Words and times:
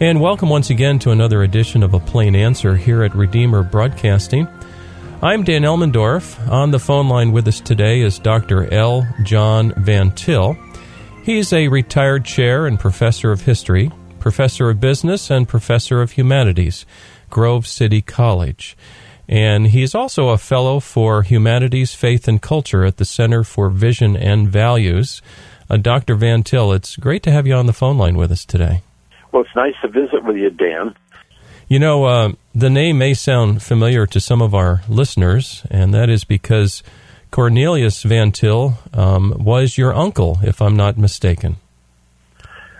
And 0.00 0.20
welcome 0.20 0.48
once 0.48 0.70
again 0.70 1.00
to 1.00 1.10
another 1.10 1.42
edition 1.42 1.82
of 1.82 1.92
A 1.92 1.98
Plain 1.98 2.36
Answer 2.36 2.76
here 2.76 3.02
at 3.02 3.16
Redeemer 3.16 3.64
Broadcasting. 3.64 4.46
I'm 5.20 5.42
Dan 5.42 5.62
Elmendorf. 5.62 6.48
On 6.48 6.70
the 6.70 6.78
phone 6.78 7.08
line 7.08 7.32
with 7.32 7.48
us 7.48 7.60
today 7.60 8.02
is 8.02 8.20
Dr. 8.20 8.72
L. 8.72 9.04
John 9.24 9.74
Van 9.76 10.12
Til. 10.12 10.56
He's 11.24 11.52
a 11.52 11.66
retired 11.66 12.24
chair 12.24 12.68
and 12.68 12.78
professor 12.78 13.32
of 13.32 13.40
history, 13.40 13.90
professor 14.20 14.70
of 14.70 14.78
business, 14.78 15.32
and 15.32 15.48
professor 15.48 16.00
of 16.00 16.12
humanities, 16.12 16.86
Grove 17.28 17.66
City 17.66 18.00
College. 18.00 18.76
And 19.28 19.66
he's 19.66 19.96
also 19.96 20.28
a 20.28 20.38
fellow 20.38 20.78
for 20.78 21.24
humanities, 21.24 21.92
faith, 21.92 22.28
and 22.28 22.40
culture 22.40 22.84
at 22.84 22.98
the 22.98 23.04
Center 23.04 23.42
for 23.42 23.68
Vision 23.68 24.16
and 24.16 24.48
Values. 24.48 25.22
Uh, 25.68 25.76
Dr. 25.76 26.14
Van 26.14 26.44
Til, 26.44 26.72
it's 26.72 26.94
great 26.94 27.24
to 27.24 27.32
have 27.32 27.48
you 27.48 27.54
on 27.54 27.66
the 27.66 27.72
phone 27.72 27.98
line 27.98 28.16
with 28.16 28.30
us 28.30 28.44
today. 28.44 28.82
Well, 29.32 29.42
it's 29.42 29.56
nice 29.56 29.74
to 29.82 29.88
visit 29.88 30.24
with 30.24 30.36
you, 30.36 30.50
Dan. 30.50 30.94
You 31.68 31.78
know, 31.78 32.04
uh, 32.04 32.32
the 32.54 32.70
name 32.70 32.98
may 32.98 33.12
sound 33.12 33.62
familiar 33.62 34.06
to 34.06 34.20
some 34.20 34.40
of 34.40 34.54
our 34.54 34.82
listeners, 34.88 35.66
and 35.70 35.92
that 35.92 36.08
is 36.08 36.24
because 36.24 36.82
Cornelius 37.30 38.02
Van 38.04 38.32
Til 38.32 38.78
um, 38.94 39.34
was 39.38 39.76
your 39.76 39.94
uncle, 39.94 40.38
if 40.42 40.62
I'm 40.62 40.76
not 40.76 40.96
mistaken. 40.96 41.56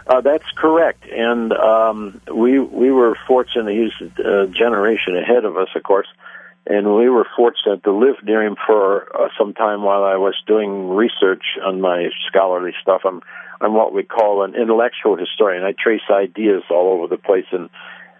Uh, 0.06 0.22
that's 0.22 0.50
correct, 0.56 1.04
and 1.12 1.52
um, 1.52 2.20
we 2.34 2.58
we 2.58 2.90
were 2.90 3.14
fortunate. 3.26 3.74
He's 3.74 4.08
a 4.24 4.46
generation 4.46 5.18
ahead 5.18 5.44
of 5.44 5.58
us, 5.58 5.68
of 5.76 5.82
course, 5.82 6.08
and 6.66 6.96
we 6.96 7.10
were 7.10 7.26
fortunate 7.36 7.82
to 7.84 7.92
live 7.92 8.16
near 8.24 8.42
him 8.42 8.56
for 8.66 9.14
uh, 9.14 9.28
some 9.38 9.52
time 9.52 9.82
while 9.82 10.04
I 10.04 10.16
was 10.16 10.34
doing 10.46 10.88
research 10.88 11.44
on 11.62 11.82
my 11.82 12.08
scholarly 12.26 12.72
stuff. 12.80 13.02
I'm 13.04 13.20
I'm 13.60 13.74
what 13.74 13.92
we 13.92 14.02
call 14.02 14.44
an 14.44 14.54
intellectual 14.54 15.16
historian. 15.16 15.64
I 15.64 15.72
trace 15.72 16.02
ideas 16.10 16.62
all 16.70 16.92
over 16.92 17.06
the 17.08 17.20
place, 17.20 17.46
and 17.50 17.70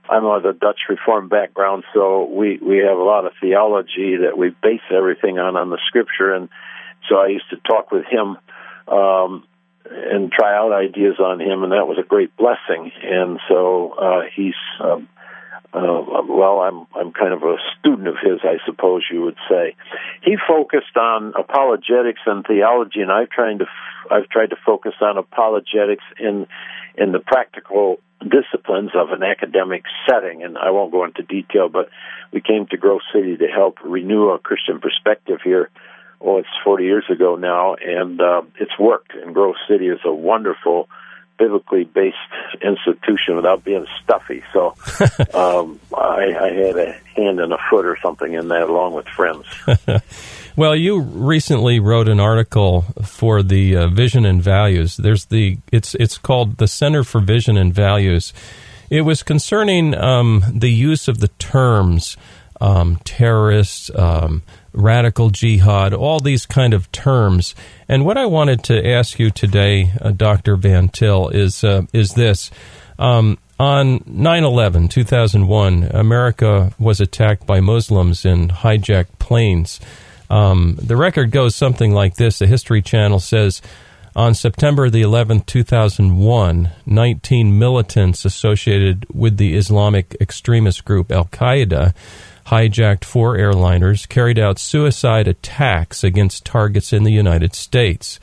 I'm 0.09 0.25
of 0.25 0.43
the 0.43 0.53
Dutch 0.53 0.81
Reform 0.89 1.29
background, 1.29 1.85
so 1.95 2.25
we 2.25 2.59
we 2.59 2.79
have 2.79 2.99
a 2.99 3.03
lot 3.03 3.27
of 3.27 3.33
theology 3.41 4.17
that 4.23 4.37
we 4.37 4.51
base 4.63 4.81
everything 4.91 5.39
on 5.39 5.57
on 5.57 5.71
the 5.71 5.79
Scripture, 5.87 6.35
and 6.35 6.49
so 7.09 7.17
I 7.17 7.29
used 7.29 7.49
to 7.51 7.57
talk 7.57 7.93
with 7.93 8.05
him 8.07 8.37
um, 8.89 9.45
and 9.91 10.33
try 10.33 10.57
out 10.57 10.73
ideas 10.73 11.19
on 11.19 11.41
him, 11.41 11.63
and 11.63 11.73
that 11.73 11.87
was 11.87 11.99
a 11.99 12.07
great 12.07 12.37
blessing. 12.37 12.91
And 13.03 13.39
so 13.49 13.93
uh, 13.93 14.23
he's 14.35 14.55
um, 14.81 15.09
uh, 15.73 16.23
well, 16.29 16.61
I'm 16.61 16.87
I'm 16.95 17.13
kind 17.13 17.33
of 17.33 17.43
a 17.43 17.57
student 17.79 18.09
of 18.09 18.15
his, 18.23 18.41
I 18.43 18.59
suppose 18.65 19.03
you 19.11 19.23
would 19.23 19.37
say. 19.49 19.77
He 20.23 20.37
focused 20.49 20.97
on 20.97 21.35
apologetics 21.39 22.21
and 22.27 22.45
theology, 22.47 23.01
and 23.01 23.13
I've 23.13 23.31
tried 23.31 23.59
to 23.59 23.65
f- 23.65 24.11
I've 24.11 24.29
tried 24.29 24.51
to 24.51 24.57
focus 24.65 24.95
on 25.01 25.19
apologetics 25.19 26.05
in 26.19 26.47
in 26.97 27.13
the 27.13 27.21
practical 27.21 27.99
disciplines 28.21 28.91
of 28.95 29.11
an 29.11 29.23
academic 29.23 29.85
setting. 30.09 30.43
And 30.43 30.59
I 30.59 30.71
won't 30.71 30.91
go 30.91 31.05
into 31.05 31.23
detail, 31.23 31.69
but 31.69 31.89
we 32.33 32.41
came 32.41 32.67
to 32.69 32.77
Grove 32.77 33.01
City 33.15 33.37
to 33.37 33.47
help 33.47 33.79
renew 33.85 34.31
a 34.31 34.39
Christian 34.39 34.81
perspective 34.81 35.39
here. 35.45 35.71
Oh, 36.21 36.39
it's 36.39 36.49
40 36.65 36.85
years 36.85 37.05
ago 37.11 37.37
now, 37.37 37.75
and 37.75 38.21
uh, 38.21 38.43
it's 38.59 38.77
worked. 38.79 39.13
And 39.15 39.35
Grove 39.35 39.55
City 39.69 39.87
is 39.87 40.01
a 40.05 40.13
wonderful 40.13 40.89
biblically 41.39 41.85
based 41.85 42.17
institution 42.63 43.37
without 43.37 43.65
being 43.65 43.87
stuffy. 44.03 44.43
So 44.53 44.75
um, 45.35 45.81
I, 45.97 46.35
I 46.39 46.53
had 46.53 46.77
a 46.77 46.93
hand 47.17 47.41
and 47.41 47.53
a 47.53 47.59
foot 47.71 47.87
or 47.87 47.97
something 48.03 48.33
in 48.35 48.49
that, 48.49 48.69
along 48.69 48.95
with 48.95 49.07
friends. 49.09 49.47
well, 50.57 50.77
you 50.77 51.01
recently 51.01 51.81
wrote 51.81 52.09
an 52.09 52.21
article 52.21 52.83
for 53.03 53.43
the 53.43 53.77
uh, 53.77 53.89
Vision 53.89 54.27
and 54.27 54.43
Values. 54.43 54.97
There's 54.97 55.27
the 55.27 55.59
it's 55.73 55.95
it's 55.95 56.19
called 56.19 56.59
the 56.59 56.69
Center 56.69 57.05
for 57.05 57.21
Vision 57.21 57.57
and 57.57 57.73
Values. 57.73 58.33
It 58.91 59.03
was 59.03 59.23
concerning 59.23 59.95
um, 59.95 60.43
the 60.51 60.71
use 60.71 61.09
of 61.09 61.21
the 61.21 61.29
terms 61.29 62.17
um, 62.61 62.99
terrorists, 63.05 63.91
um, 63.95 64.43
radical 64.73 65.31
jihad, 65.31 65.93
all 65.93 66.21
these 66.21 66.47
kind 66.47 66.75
of 66.75 66.91
terms. 66.93 67.55
And 67.89 68.05
what 68.05 68.17
I 68.17 68.27
wanted 68.27 68.63
to 68.65 68.87
ask 68.87 69.19
you 69.19 69.31
today, 69.31 69.93
uh, 70.01 70.11
Dr. 70.11 70.57
Van 70.57 70.89
Til, 70.89 71.29
is 71.29 71.65
uh, 71.65 71.83
is 71.93 72.15
this. 72.15 72.51
Um, 72.99 73.39
on 73.61 74.05
9 74.07 74.45
11, 74.45 74.89
2001, 74.89 75.91
America 75.93 76.73
was 76.79 77.01
attacked 77.01 77.45
by 77.45 77.59
Muslims 77.61 78.25
in 78.25 78.49
hijacked 78.49 79.19
planes. 79.19 79.81
Um, 80.31 80.79
the 80.81 80.97
record 80.97 81.31
goes 81.33 81.57
something 81.57 81.93
like 81.93 82.15
this. 82.15 82.39
The 82.39 82.47
History 82.47 82.83
Channel 82.83 83.19
says 83.19 83.61
on 84.15 84.35
September 84.35 84.91
the 84.91 85.03
11th, 85.03 85.47
2001, 85.47 86.71
19 86.87 87.59
militants 87.59 88.25
associated 88.25 89.07
with 89.13 89.39
the 89.39 89.57
Islamic 89.57 90.17
extremist 90.21 90.85
group 90.85 91.11
Al 91.11 91.27
Qaeda 91.27 91.95
hijacked 92.49 93.05
four 93.05 93.37
airliners, 93.37 94.09
carried 94.09 94.39
out 94.39 94.59
suicide 94.59 95.29
attacks 95.29 96.03
against 96.03 96.45
targets 96.45 96.93
in 96.93 97.05
the 97.05 97.13
United 97.13 97.55
States. 97.55 98.19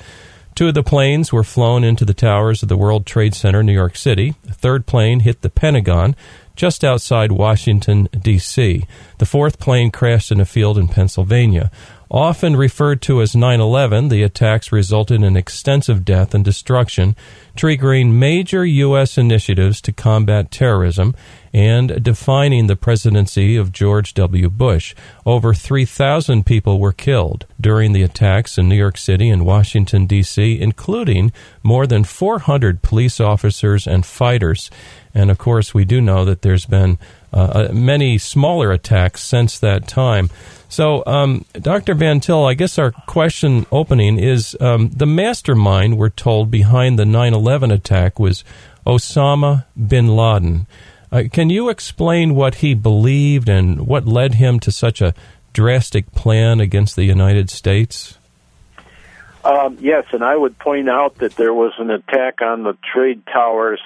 Two 0.56 0.70
of 0.70 0.74
the 0.74 0.84
planes 0.84 1.34
were 1.34 1.44
flown 1.44 1.84
into 1.84 2.06
the 2.06 2.14
towers 2.14 2.64
of 2.64 2.70
the 2.70 2.78
World 2.78 3.06
Trade 3.06 3.36
Center, 3.36 3.62
New 3.62 3.74
York 3.74 3.96
City. 3.98 4.36
The 4.44 4.54
third 4.54 4.86
plane 4.86 5.20
hit 5.20 5.42
the 5.42 5.50
Pentagon 5.50 6.16
just 6.56 6.84
outside 6.84 7.32
Washington, 7.32 8.08
D.C. 8.18 8.86
The 9.18 9.26
fourth 9.26 9.60
plane 9.60 9.92
crashed 9.92 10.32
in 10.32 10.40
a 10.40 10.46
field 10.46 10.78
in 10.78 10.88
Pennsylvania. 10.88 11.70
Often 12.10 12.56
referred 12.56 13.02
to 13.04 13.22
as 13.22 13.36
9 13.36 13.60
11, 13.60 14.10
the 14.10 14.24
attacks 14.24 14.72
resulted 14.72 15.24
in 15.24 15.36
extensive 15.36 16.06
death 16.06 16.36
and 16.36 16.46
destruction, 16.46 17.16
triggering 17.58 18.12
major 18.14 18.64
U.S. 18.64 19.18
initiatives 19.18 19.82
to 19.82 19.92
combat 19.92 20.52
terrorism 20.52 21.16
and 21.52 22.04
defining 22.04 22.68
the 22.68 22.76
presidency 22.76 23.56
of 23.56 23.72
George 23.72 24.14
W. 24.14 24.50
Bush. 24.50 24.94
Over 25.26 25.54
3,000 25.54 26.46
people 26.46 26.80
were 26.80 26.92
killed 26.92 27.46
during 27.60 27.94
the 27.94 28.04
attacks 28.04 28.58
in 28.58 28.68
New 28.68 28.76
York 28.76 28.98
City 28.98 29.30
and 29.30 29.46
Washington, 29.46 30.06
D.C., 30.06 30.60
including 30.60 31.32
more 31.64 31.88
than 31.88 32.04
400 32.04 32.82
police 32.82 33.20
officers 33.20 33.88
and 33.88 34.06
fighters. 34.06 34.70
And 35.14 35.32
of 35.32 35.38
course, 35.38 35.74
we 35.74 35.86
do 35.86 36.02
know 36.02 36.26
that 36.26 36.42
there's 36.42 36.66
been 36.66 37.00
uh, 37.32 37.68
uh 37.70 37.74
many 37.74 38.18
smaller 38.18 38.72
attacks 38.72 39.24
since 39.24 39.58
that 39.60 39.88
time. 39.88 40.30
So, 40.68 41.04
um, 41.06 41.46
Dr. 41.54 41.94
Van 41.94 42.20
Til, 42.20 42.46
I 42.46 42.54
guess 42.54 42.78
our 42.78 42.92
question 42.92 43.66
opening 43.72 44.18
is 44.18 44.58
um, 44.60 44.90
the 44.90 45.06
mastermind, 45.06 45.98
we're 45.98 46.10
told, 46.10 46.50
behind 46.50 46.98
the 46.98 47.06
9 47.06 47.34
11 47.34 47.72
attack 47.72 48.20
was 48.20 48.44
Osama 48.86 49.66
bin 49.76 50.16
Laden. 50.16 50.68
Uh, 51.12 51.24
can 51.32 51.50
you 51.50 51.70
explain 51.70 52.36
what 52.36 52.56
he 52.56 52.74
believed 52.74 53.48
and 53.48 53.88
what 53.88 54.06
led 54.06 54.36
him 54.36 54.60
to 54.60 54.72
such 54.72 55.02
a 55.02 55.14
drastic 55.54 56.12
plan 56.14 56.60
against 56.60 56.96
the 56.96 57.06
United 57.06 57.50
States? 57.50 58.18
Um, 59.46 59.78
yes, 59.80 60.06
and 60.12 60.24
I 60.24 60.36
would 60.36 60.58
point 60.58 60.90
out 60.90 61.20
that 61.20 61.36
there 61.36 61.54
was 61.54 61.72
an 61.78 61.92
attack 61.92 62.42
on 62.42 62.64
the 62.64 62.76
trade 62.94 63.24
towers 63.28 63.80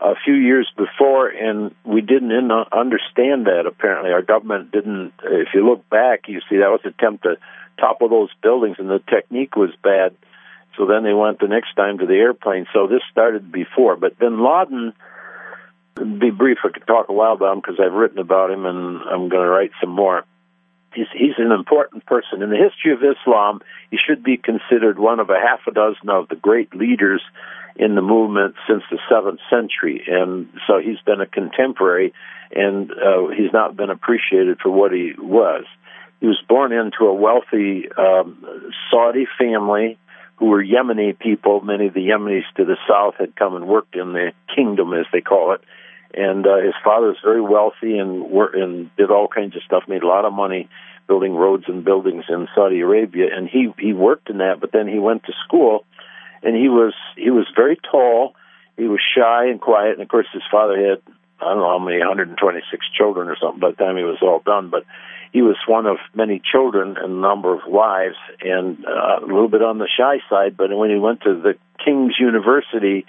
a 0.00 0.14
few 0.24 0.34
years 0.34 0.70
before, 0.76 1.28
and 1.28 1.74
we 1.84 2.00
didn't 2.00 2.50
uh, 2.50 2.64
understand 2.72 3.46
that. 3.46 3.64
Apparently, 3.66 4.12
our 4.12 4.22
government 4.22 4.70
didn't. 4.70 5.12
Uh, 5.24 5.40
if 5.40 5.48
you 5.54 5.66
look 5.66 5.88
back, 5.88 6.28
you 6.28 6.40
see 6.48 6.56
that 6.56 6.70
was 6.70 6.80
an 6.84 6.94
attempt 6.98 7.24
to 7.24 7.36
topple 7.78 8.08
those 8.08 8.30
buildings, 8.42 8.76
and 8.78 8.90
the 8.90 9.02
technique 9.08 9.56
was 9.56 9.70
bad. 9.82 10.14
So 10.76 10.86
then 10.86 11.04
they 11.04 11.14
went 11.14 11.40
the 11.40 11.48
next 11.48 11.74
time 11.74 11.98
to 11.98 12.06
the 12.06 12.14
airplane. 12.14 12.66
So 12.72 12.86
this 12.86 13.00
started 13.10 13.50
before. 13.50 13.96
But 13.96 14.18
Bin 14.18 14.44
Laden, 14.44 14.92
be 15.96 16.30
brief, 16.30 16.58
I 16.64 16.68
could 16.68 16.86
talk 16.86 17.08
a 17.08 17.12
while 17.12 17.32
about 17.32 17.54
him 17.54 17.60
because 17.60 17.80
I've 17.80 17.94
written 17.94 18.18
about 18.18 18.50
him, 18.50 18.66
and 18.66 19.00
I'm 19.02 19.28
going 19.30 19.42
to 19.42 19.50
write 19.50 19.72
some 19.80 19.90
more. 19.90 20.24
He's, 20.94 21.06
he's 21.12 21.38
an 21.38 21.52
important 21.52 22.04
person 22.06 22.42
in 22.42 22.50
the 22.50 22.56
history 22.56 22.92
of 22.92 23.00
Islam. 23.02 23.60
He 23.90 23.96
should 23.96 24.22
be 24.22 24.36
considered 24.36 24.98
one 24.98 25.20
of 25.20 25.30
a 25.30 25.38
half 25.40 25.60
a 25.66 25.72
dozen 25.72 26.10
of 26.10 26.28
the 26.28 26.36
great 26.36 26.74
leaders 26.74 27.22
in 27.78 27.94
the 27.94 28.02
movement 28.02 28.54
since 28.68 28.82
the 28.90 28.98
seventh 29.10 29.40
century, 29.50 30.02
and 30.06 30.48
so 30.66 30.78
he's 30.78 31.00
been 31.04 31.20
a 31.20 31.26
contemporary, 31.26 32.12
and 32.54 32.90
uh, 32.90 33.28
he's 33.28 33.52
not 33.52 33.76
been 33.76 33.90
appreciated 33.90 34.58
for 34.62 34.70
what 34.70 34.92
he 34.92 35.12
was. 35.18 35.64
He 36.20 36.26
was 36.26 36.40
born 36.48 36.72
into 36.72 37.04
a 37.04 37.14
wealthy 37.14 37.88
um, 37.96 38.72
Saudi 38.90 39.26
family 39.38 39.98
who 40.36 40.46
were 40.46 40.64
Yemeni 40.64 41.18
people. 41.18 41.60
Many 41.60 41.88
of 41.88 41.94
the 41.94 42.08
Yemenis 42.08 42.44
to 42.56 42.64
the 42.64 42.76
south 42.88 43.14
had 43.18 43.36
come 43.36 43.54
and 43.54 43.66
worked 43.68 43.96
in 43.96 44.12
the 44.12 44.32
kingdom, 44.54 44.92
as 44.94 45.06
they 45.12 45.20
call 45.20 45.52
it. 45.52 45.60
And 46.14 46.46
uh, 46.46 46.58
his 46.58 46.74
father 46.82 47.08
was 47.08 47.16
very 47.22 47.42
wealthy 47.42 47.98
and 47.98 48.30
wor- 48.30 48.54
and 48.54 48.94
did 48.96 49.10
all 49.10 49.28
kinds 49.28 49.56
of 49.56 49.62
stuff, 49.62 49.84
made 49.88 50.02
a 50.02 50.06
lot 50.06 50.24
of 50.24 50.32
money 50.32 50.68
building 51.06 51.34
roads 51.34 51.64
and 51.68 51.84
buildings 51.84 52.24
in 52.28 52.48
Saudi 52.54 52.80
Arabia. 52.80 53.26
And 53.34 53.48
he 53.48 53.72
he 53.78 53.92
worked 53.92 54.30
in 54.30 54.38
that, 54.38 54.60
but 54.60 54.72
then 54.72 54.88
he 54.88 54.98
went 54.98 55.24
to 55.24 55.32
school 55.44 55.84
and 56.42 56.56
he 56.56 56.68
was 56.68 56.94
he 57.16 57.30
was 57.30 57.46
very 57.54 57.76
tall. 57.90 58.34
He 58.76 58.84
was 58.84 59.00
shy 59.16 59.46
and 59.46 59.60
quiet, 59.60 59.92
and 59.94 60.02
of 60.02 60.08
course 60.08 60.26
his 60.32 60.42
father 60.50 60.76
had 60.76 61.02
I 61.40 61.44
don't 61.44 61.58
know 61.58 61.68
how 61.68 61.78
many 61.78 61.98
126 61.98 62.86
children 62.96 63.28
or 63.28 63.36
something 63.40 63.60
by 63.60 63.70
the 63.70 63.76
time 63.76 63.96
he 63.96 64.04
was 64.04 64.18
all 64.22 64.40
done, 64.44 64.70
but 64.70 64.84
he 65.32 65.42
was 65.42 65.56
one 65.66 65.86
of 65.86 65.98
many 66.14 66.40
children 66.40 66.96
and 66.96 67.12
a 67.12 67.20
number 67.20 67.54
of 67.54 67.60
wives, 67.66 68.16
and 68.40 68.84
uh, 68.86 69.18
a 69.20 69.26
little 69.26 69.48
bit 69.48 69.62
on 69.62 69.78
the 69.78 69.88
shy 69.88 70.18
side. 70.30 70.56
But 70.56 70.74
when 70.74 70.90
he 70.90 70.96
went 70.96 71.22
to 71.22 71.34
the 71.34 71.54
King's 71.84 72.14
University 72.18 73.04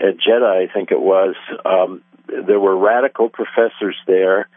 at 0.00 0.18
Jeddah, 0.18 0.66
I 0.66 0.72
think 0.72 0.90
it 0.90 1.00
was, 1.00 1.34
um, 1.66 2.02
there 2.26 2.60
were 2.60 2.76
radical 2.76 3.28
professors 3.28 3.96
there 4.06 4.48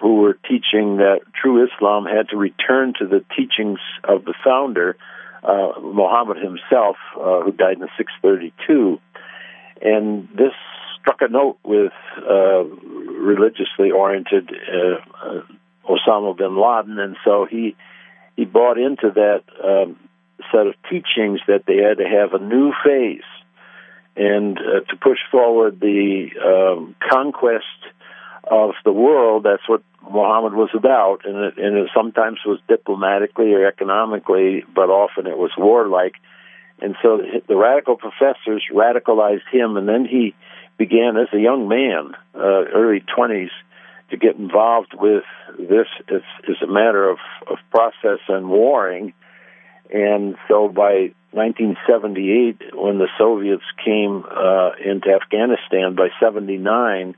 who 0.00 0.16
were 0.16 0.34
teaching 0.48 0.98
that 0.98 1.20
true 1.40 1.64
Islam 1.64 2.04
had 2.04 2.28
to 2.30 2.36
return 2.36 2.94
to 2.98 3.06
the 3.06 3.24
teachings 3.36 3.78
of 4.04 4.24
the 4.24 4.34
founder, 4.44 4.96
uh, 5.46 5.80
Muhammad 5.80 6.38
himself, 6.38 6.96
uh, 7.16 7.42
who 7.42 7.52
died 7.52 7.78
in 7.78 7.88
632. 7.96 9.00
And 9.80 10.28
this 10.34 10.52
struck 11.00 11.20
a 11.20 11.28
note 11.28 11.58
with 11.64 11.92
uh, 12.18 12.64
religiously 12.64 13.90
oriented 13.90 14.50
uh, 14.50 15.40
Osama 15.88 16.36
bin 16.36 16.60
Laden, 16.60 16.98
and 16.98 17.16
so 17.24 17.46
he 17.48 17.76
he 18.36 18.44
bought 18.44 18.76
into 18.76 19.10
that 19.14 19.42
um, 19.64 19.96
set 20.52 20.66
of 20.66 20.74
teachings 20.90 21.40
that 21.46 21.64
they 21.66 21.76
had 21.76 21.98
to 21.98 22.04
have 22.04 22.34
a 22.34 22.44
new 22.44 22.72
phase 22.84 23.22
and 24.16 24.58
uh, 24.58 24.80
to 24.90 24.96
push 25.00 25.18
forward 25.30 25.80
the 25.80 26.28
um, 26.44 26.96
conquest 27.10 27.64
of 28.46 28.72
the 28.84 28.92
world. 28.92 29.44
That's 29.44 29.68
what 29.68 29.82
Muhammad 30.02 30.54
was 30.54 30.70
about, 30.74 31.24
and 31.24 31.36
it, 31.36 31.58
and 31.58 31.76
it 31.76 31.90
sometimes 31.94 32.38
was 32.46 32.60
diplomatically 32.68 33.52
or 33.52 33.66
economically, 33.66 34.64
but 34.74 34.88
often 34.88 35.26
it 35.26 35.36
was 35.36 35.50
warlike. 35.58 36.14
And 36.80 36.94
so 37.02 37.20
the 37.48 37.56
radical 37.56 37.96
professors 37.96 38.64
radicalized 38.72 39.48
him, 39.50 39.76
and 39.76 39.88
then 39.88 40.04
he 40.04 40.34
began 40.78 41.16
as 41.16 41.28
a 41.32 41.40
young 41.40 41.68
man, 41.68 42.12
uh, 42.34 42.64
early 42.74 43.02
20s, 43.16 43.50
to 44.10 44.16
get 44.16 44.36
involved 44.36 44.94
with 44.94 45.24
this 45.58 45.86
as, 46.08 46.22
as 46.48 46.56
a 46.62 46.66
matter 46.66 47.08
of, 47.08 47.18
of 47.50 47.58
process 47.70 48.20
and 48.28 48.48
warring. 48.48 49.12
And 49.92 50.36
so 50.48 50.68
by 50.68 51.12
1978, 51.32 52.74
when 52.74 52.98
the 52.98 53.08
Soviets 53.18 53.64
came 53.84 54.24
uh, 54.30 54.72
into 54.84 55.08
Afghanistan, 55.10 55.94
by 55.96 56.08
79, 56.20 57.14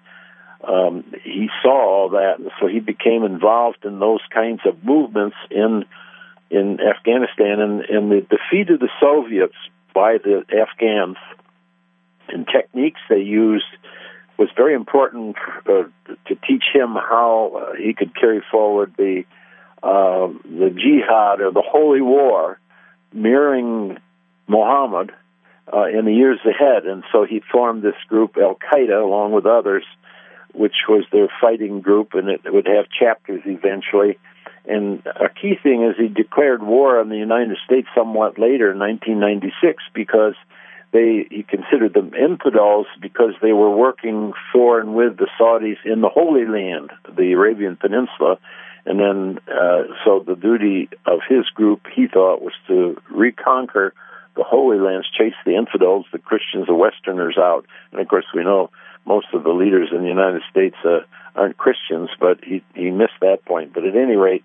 um, 0.65 1.05
he 1.23 1.49
saw 1.63 2.11
that, 2.11 2.39
so 2.61 2.67
he 2.67 2.81
became 2.81 3.25
involved 3.25 3.85
in 3.85 4.01
those 4.01 4.21
kinds 4.33 4.61
of 4.65 4.85
movements 4.85 5.37
in 5.51 5.85
in 6.51 6.81
Afghanistan, 6.81 7.61
and, 7.61 7.81
and 7.83 8.11
the 8.11 8.23
defeat 8.23 8.71
of 8.71 8.81
the 8.81 8.89
Soviets 9.01 9.55
by 9.95 10.17
the 10.17 10.45
Afghans 10.51 11.19
and 12.29 12.47
techniques 12.47 13.01
they 13.11 13.21
used 13.21 13.67
was 14.39 14.49
very 14.57 14.75
important 14.75 15.37
uh, 15.67 15.83
to 16.27 16.35
teach 16.47 16.65
him 16.73 16.95
how 16.95 17.53
uh, 17.55 17.75
he 17.75 17.93
could 17.93 18.15
carry 18.15 18.43
forward 18.51 18.95
the 18.97 19.25
uh, 19.83 20.29
the 20.45 20.71
jihad 20.75 21.41
or 21.41 21.53
the 21.53 21.63
holy 21.65 22.01
war, 22.01 22.59
mirroring 23.13 23.99
Muhammad 24.49 25.13
uh, 25.73 25.85
in 25.85 26.05
the 26.05 26.13
years 26.13 26.41
ahead. 26.45 26.85
And 26.87 27.05
so 27.13 27.25
he 27.25 27.43
formed 27.53 27.83
this 27.83 27.95
group, 28.09 28.37
Al 28.37 28.57
Qaeda, 28.57 29.01
along 29.01 29.33
with 29.33 29.47
others, 29.47 29.85
which 30.59 30.75
was 30.89 31.05
their 31.13 31.29
fighting 31.41 31.81
group, 31.81 32.15
and 32.15 32.29
it 32.29 32.41
would 32.47 32.67
have 32.67 32.87
chapters 32.91 33.43
eventually. 33.47 34.19
And 34.67 35.03
a 35.07 35.29
key 35.29 35.55
thing 35.63 35.85
is 35.85 35.97
he 35.97 36.09
declared 36.09 36.63
war 36.63 37.01
on 37.01 37.09
the 37.09 37.17
United 37.17 37.57
States 37.65 37.89
somewhat 37.97 38.39
later, 38.39 38.73
in 38.73 38.79
1996, 38.79 39.83
because 39.95 40.35
they 40.93 41.27
he 41.31 41.43
considered 41.43 41.95
them 41.95 42.13
infidels 42.15 42.87
because 43.01 43.35
they 43.43 43.53
were 43.53 43.75
working 43.75 44.33
for 44.53 44.81
and 44.81 44.95
with 44.95 45.19
the 45.19 45.29
Saudis 45.39 45.77
in 45.85 46.01
the 46.01 46.09
Holy 46.09 46.47
Land, 46.47 46.91
the 47.15 47.33
Arabian 47.33 47.77
Peninsula, 47.77 48.39
and 48.87 48.99
then 48.99 49.39
uh, 49.49 49.83
so 50.05 50.25
the 50.27 50.35
duty 50.35 50.89
of 51.07 51.21
his 51.29 51.49
group, 51.51 51.83
he 51.95 52.07
thought, 52.09 52.43
was 52.43 52.55
to 52.69 52.97
reconquer 53.11 53.93
the 54.37 54.45
Holy 54.45 54.79
Lands, 54.79 55.07
chase 55.11 55.35
the 55.45 55.57
infidels, 55.57 56.07
the 56.13 56.19
Christians, 56.19 56.67
the 56.67 56.75
Westerners 56.75 57.37
out, 57.39 57.67
and 57.93 58.01
of 58.01 58.09
course 58.09 58.27
we 58.35 58.43
know 58.45 58.71
most 59.09 59.29
of 59.33 59.43
the 59.43 59.51
leaders 59.51 59.89
in 59.91 60.03
the 60.03 60.09
United 60.09 60.43
States 60.51 60.77
uh, 60.85 61.01
aren't 61.35 61.57
Christians, 61.57 62.11
but 62.21 62.45
he 62.45 62.63
he 62.75 62.91
missed 62.91 63.19
that 63.23 63.45
point. 63.47 63.73
But 63.73 63.85
at 63.85 63.97
any 63.97 64.17
rate, 64.17 64.45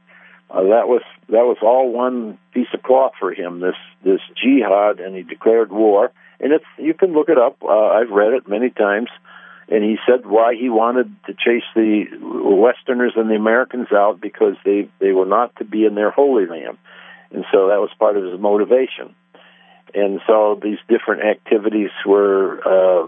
uh, 0.50 0.64
that 0.64 0.88
was 0.88 1.04
that 1.28 1.46
was 1.46 1.58
all 1.62 1.92
one 1.92 2.40
piece 2.54 2.72
of 2.74 2.82
cloth 2.82 3.12
for 3.20 3.34
him. 3.34 3.60
This 3.60 3.76
this 4.04 4.22
jihad, 4.42 5.00
and 5.00 5.16
he 5.16 5.24
declared 5.24 5.72
war. 5.72 6.12
And 6.40 6.54
it's 6.54 6.66
you 6.78 6.94
can 6.94 7.14
look 7.14 7.30
it 7.30 7.38
up. 7.38 7.58
Uh, 7.62 7.90
I've 7.90 8.10
read 8.10 8.34
it 8.34 8.48
many 8.48 8.70
times. 8.70 9.10
And 9.70 9.82
he 9.82 9.96
said 10.06 10.26
why 10.26 10.56
he 10.56 10.70
wanted 10.70 11.16
to 11.26 11.34
chase 11.34 11.64
the 11.74 12.06
Westerners 12.22 13.14
and 13.16 13.30
the 13.30 13.36
Americans 13.36 13.88
out 13.94 14.20
because 14.20 14.56
they 14.66 14.90
they 15.00 15.14
were 15.14 15.26
not 15.26 15.56
to 15.58 15.64
be 15.64 15.86
in 15.86 15.96
their 15.96 16.12
holy 16.12 16.46
land, 16.46 16.78
and 17.32 17.46
so 17.50 17.70
that 17.70 17.80
was 17.80 17.90
part 17.98 18.18
of 18.18 18.26
his 18.26 18.40
motivation 18.40 19.16
and 19.94 20.20
so 20.28 20.60
these 20.62 20.80
different 20.88 21.24
activities 21.24 21.92
were 22.06 22.60
uh, 22.66 23.08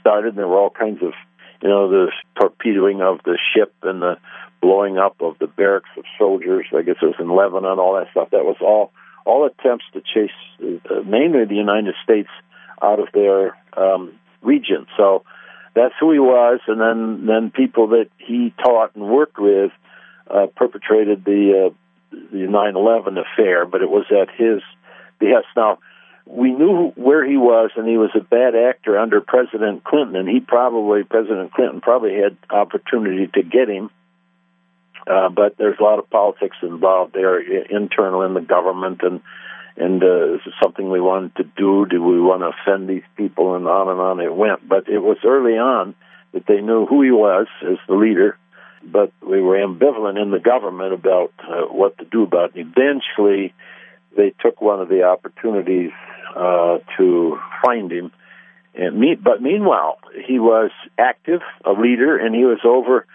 started. 0.00 0.34
There 0.34 0.48
were 0.48 0.58
all 0.58 0.70
kinds 0.70 1.02
of, 1.02 1.12
you 1.62 1.68
know, 1.68 1.88
the 1.88 2.12
torpedoing 2.38 3.00
of 3.00 3.20
the 3.24 3.38
ship 3.54 3.72
and 3.82 4.02
the 4.02 4.18
blowing 4.60 4.98
up 4.98 5.16
of 5.20 5.38
the 5.38 5.46
barracks 5.46 5.90
of 5.96 6.04
soldiers. 6.18 6.66
I 6.74 6.82
guess 6.82 6.96
it 7.02 7.06
was 7.06 7.14
in 7.20 7.28
Lebanon, 7.28 7.78
all 7.78 7.94
that 7.96 8.10
stuff. 8.10 8.30
That 8.30 8.44
was 8.44 8.56
all 8.60 8.92
all 9.26 9.46
attempts 9.46 9.84
to 9.94 10.00
chase 10.00 10.30
uh, 10.60 11.00
mainly 11.06 11.44
the 11.46 11.54
United 11.54 11.94
States 12.02 12.28
out 12.82 13.00
of 13.00 13.08
their 13.14 13.56
um, 13.76 14.12
region. 14.42 14.86
So 14.96 15.24
that's 15.74 15.94
who 15.98 16.12
he 16.12 16.18
was, 16.18 16.60
and 16.66 16.80
then 16.80 17.26
then 17.26 17.50
people 17.50 17.88
that 17.88 18.08
he 18.18 18.54
taught 18.62 18.94
and 18.94 19.08
worked 19.08 19.38
with 19.38 19.72
uh, 20.30 20.46
perpetrated 20.56 21.24
the 21.24 21.70
uh, 21.70 22.16
the 22.32 22.46
9/11 22.46 23.18
affair, 23.18 23.66
but 23.66 23.82
it 23.82 23.90
was 23.90 24.06
at 24.10 24.28
his 24.34 24.62
behest. 25.18 25.46
Now 25.56 25.78
we 26.26 26.52
knew 26.52 26.90
where 26.96 27.24
he 27.24 27.36
was, 27.36 27.70
and 27.76 27.86
he 27.86 27.98
was 27.98 28.10
a 28.14 28.20
bad 28.20 28.54
actor 28.54 28.98
under 28.98 29.20
President 29.20 29.84
Clinton, 29.84 30.16
and 30.16 30.28
he 30.28 30.40
probably, 30.40 31.04
President 31.04 31.52
Clinton 31.52 31.80
probably 31.80 32.14
had 32.14 32.36
opportunity 32.50 33.26
to 33.34 33.42
get 33.42 33.68
him. 33.68 33.90
Uh, 35.06 35.28
but 35.28 35.58
there's 35.58 35.78
a 35.78 35.82
lot 35.82 35.98
of 35.98 36.08
politics 36.08 36.56
involved 36.62 37.12
there, 37.12 37.38
internal 37.38 38.22
in 38.22 38.32
the 38.32 38.40
government, 38.40 39.00
and 39.02 39.20
and 39.76 40.02
uh, 40.02 40.34
is 40.34 40.40
it 40.46 40.54
something 40.62 40.88
we 40.88 41.00
wanted 41.00 41.34
to 41.36 41.44
do? 41.44 41.84
Do 41.84 42.02
we 42.02 42.20
want 42.20 42.42
to 42.42 42.52
offend 42.54 42.88
these 42.88 43.02
people? 43.16 43.56
And 43.56 43.66
on 43.66 43.88
and 43.88 44.00
on 44.00 44.20
it 44.20 44.32
went. 44.32 44.66
But 44.66 44.88
it 44.88 45.00
was 45.00 45.18
early 45.24 45.58
on 45.58 45.96
that 46.32 46.46
they 46.46 46.60
knew 46.60 46.86
who 46.86 47.02
he 47.02 47.10
was 47.10 47.48
as 47.62 47.78
the 47.88 47.94
leader, 47.94 48.38
but 48.84 49.12
we 49.20 49.42
were 49.42 49.56
ambivalent 49.56 50.20
in 50.22 50.30
the 50.30 50.38
government 50.38 50.94
about 50.94 51.32
uh, 51.40 51.62
what 51.72 51.98
to 51.98 52.04
do 52.04 52.22
about 52.22 52.56
it. 52.56 52.66
Eventually, 52.66 53.52
they 54.16 54.32
took 54.40 54.60
one 54.60 54.80
of 54.80 54.88
the 54.88 55.02
opportunities 55.02 55.90
uh, 56.34 56.78
to 56.96 57.38
find 57.64 57.90
him. 57.92 58.12
And 58.74 58.98
me, 58.98 59.14
but 59.14 59.40
meanwhile, 59.40 59.98
he 60.26 60.38
was 60.38 60.70
active, 60.98 61.40
a 61.64 61.72
leader, 61.72 62.16
and 62.16 62.34
he 62.34 62.44
was 62.44 62.58
over 62.64 63.06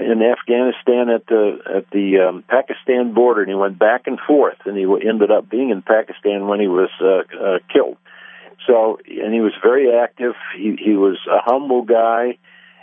in 0.00 0.22
Afghanistan 0.22 1.10
at 1.10 1.26
the 1.26 1.58
at 1.76 1.90
the 1.90 2.20
um, 2.20 2.44
Pakistan 2.48 3.12
border, 3.12 3.42
and 3.42 3.50
he 3.50 3.54
went 3.54 3.78
back 3.78 4.06
and 4.06 4.18
forth, 4.18 4.56
and 4.64 4.76
he 4.76 4.84
ended 5.06 5.30
up 5.30 5.48
being 5.48 5.70
in 5.70 5.82
Pakistan 5.82 6.48
when 6.48 6.58
he 6.58 6.68
was 6.68 6.88
uh, 7.00 7.22
uh, 7.38 7.58
killed. 7.72 7.98
So, 8.66 8.98
and 9.06 9.34
he 9.34 9.40
was 9.40 9.52
very 9.62 9.94
active. 9.94 10.34
He 10.56 10.76
he 10.82 10.94
was 10.94 11.18
a 11.30 11.38
humble 11.38 11.82
guy, 11.82 12.38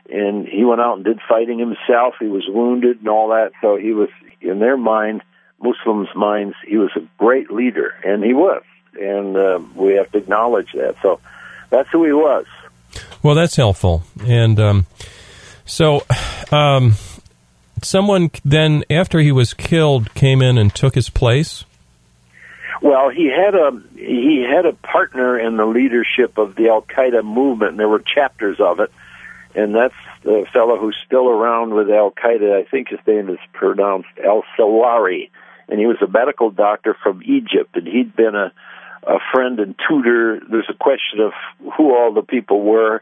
and 0.10 0.48
he 0.48 0.64
went 0.64 0.82
out 0.82 0.98
and 0.98 1.06
did 1.06 1.20
fighting 1.28 1.58
himself. 1.58 2.16
He 2.20 2.28
was 2.28 2.44
wounded 2.48 3.00
and 3.00 3.10
all 3.10 3.30
that. 3.30 3.52
So 3.62 3.78
he 3.78 3.94
was 3.94 4.10
in 4.42 4.60
their 4.60 4.78
mind, 4.78 5.24
Muslims' 5.60 6.10
minds, 6.16 6.56
he 6.68 6.78
was 6.78 6.92
a 6.96 7.02
great 7.18 7.52
leader, 7.52 7.94
and 8.04 8.24
he 8.24 8.34
was 8.34 8.64
and 9.00 9.36
uh, 9.36 9.60
we 9.76 9.94
have 9.94 10.12
to 10.12 10.18
acknowledge 10.18 10.72
that. 10.74 10.96
So 11.02 11.20
that's 11.70 11.90
who 11.92 12.06
he 12.06 12.14
was. 12.14 12.46
Well, 13.24 13.36
that's 13.36 13.56
helpful. 13.56 14.04
And 14.26 14.60
um, 14.60 14.86
so, 15.66 16.04
um, 16.52 16.94
someone 17.82 18.32
then, 18.44 18.84
after 18.90 19.20
he 19.20 19.32
was 19.32 19.54
killed, 19.54 20.14
came 20.14 20.42
in 20.42 20.58
and 20.58 20.74
took 20.74 20.96
his 20.96 21.10
place. 21.10 21.64
Well, 22.82 23.10
he 23.10 23.28
had 23.28 23.54
a 23.54 23.80
he 23.96 24.44
had 24.50 24.66
a 24.66 24.74
partner 24.74 25.40
in 25.40 25.58
the 25.58 25.66
leadership 25.66 26.38
of 26.40 26.56
the 26.56 26.70
Al 26.70 26.82
Qaeda 26.82 27.24
movement, 27.24 27.72
and 27.72 27.80
there 27.80 27.88
were 27.88 28.00
chapters 28.00 28.60
of 28.60 28.80
it. 28.80 28.92
And 29.54 29.76
that's 29.76 29.94
the 30.24 30.46
fellow 30.52 30.78
who's 30.78 30.98
still 31.06 31.30
around 31.30 31.74
with 31.74 31.90
Al 31.92 32.12
Qaeda. 32.12 32.60
I 32.60 32.64
think 32.64 32.90
his 32.90 33.00
name 33.06 33.30
is 33.30 33.38
pronounced 33.54 34.10
Al 34.26 34.44
Zawahiri, 34.58 35.30
and 35.68 35.80
he 35.80 35.86
was 35.86 35.98
a 36.02 36.08
medical 36.08 36.50
doctor 36.50 36.96
from 37.04 37.22
Egypt, 37.24 37.76
and 37.76 37.86
he'd 37.86 38.16
been 38.16 38.36
a 38.36 38.52
a 39.04 39.18
friend 39.34 39.60
and 39.60 39.76
tutor. 39.88 40.40
There's 40.50 40.70
a 40.70 40.78
question 40.78 41.20
of 41.20 41.32
who 41.78 41.96
all 41.96 42.14
the 42.14 42.22
people 42.22 42.62
were 42.62 43.02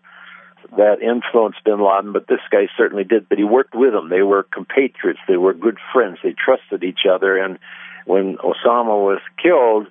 that 0.78 1.02
influenced 1.02 1.64
bin 1.64 1.80
Laden, 1.80 2.14
but 2.14 2.28
this 2.28 2.42
guy 2.52 2.68
certainly 2.78 3.04
did. 3.04 3.28
But 3.28 3.38
he 3.38 3.44
worked 3.44 3.74
with 3.74 3.94
them. 3.94 4.10
They 4.10 4.22
were 4.22 4.44
compatriots. 4.44 5.20
They 5.28 5.38
were 5.38 5.54
good 5.54 5.78
friends. 5.92 6.20
They 6.24 6.34
trusted 6.34 6.84
each 6.84 7.02
other. 7.10 7.38
And 7.38 7.60
when 8.06 8.38
Osama 8.38 9.04
was 9.04 9.20
killed, 9.42 9.88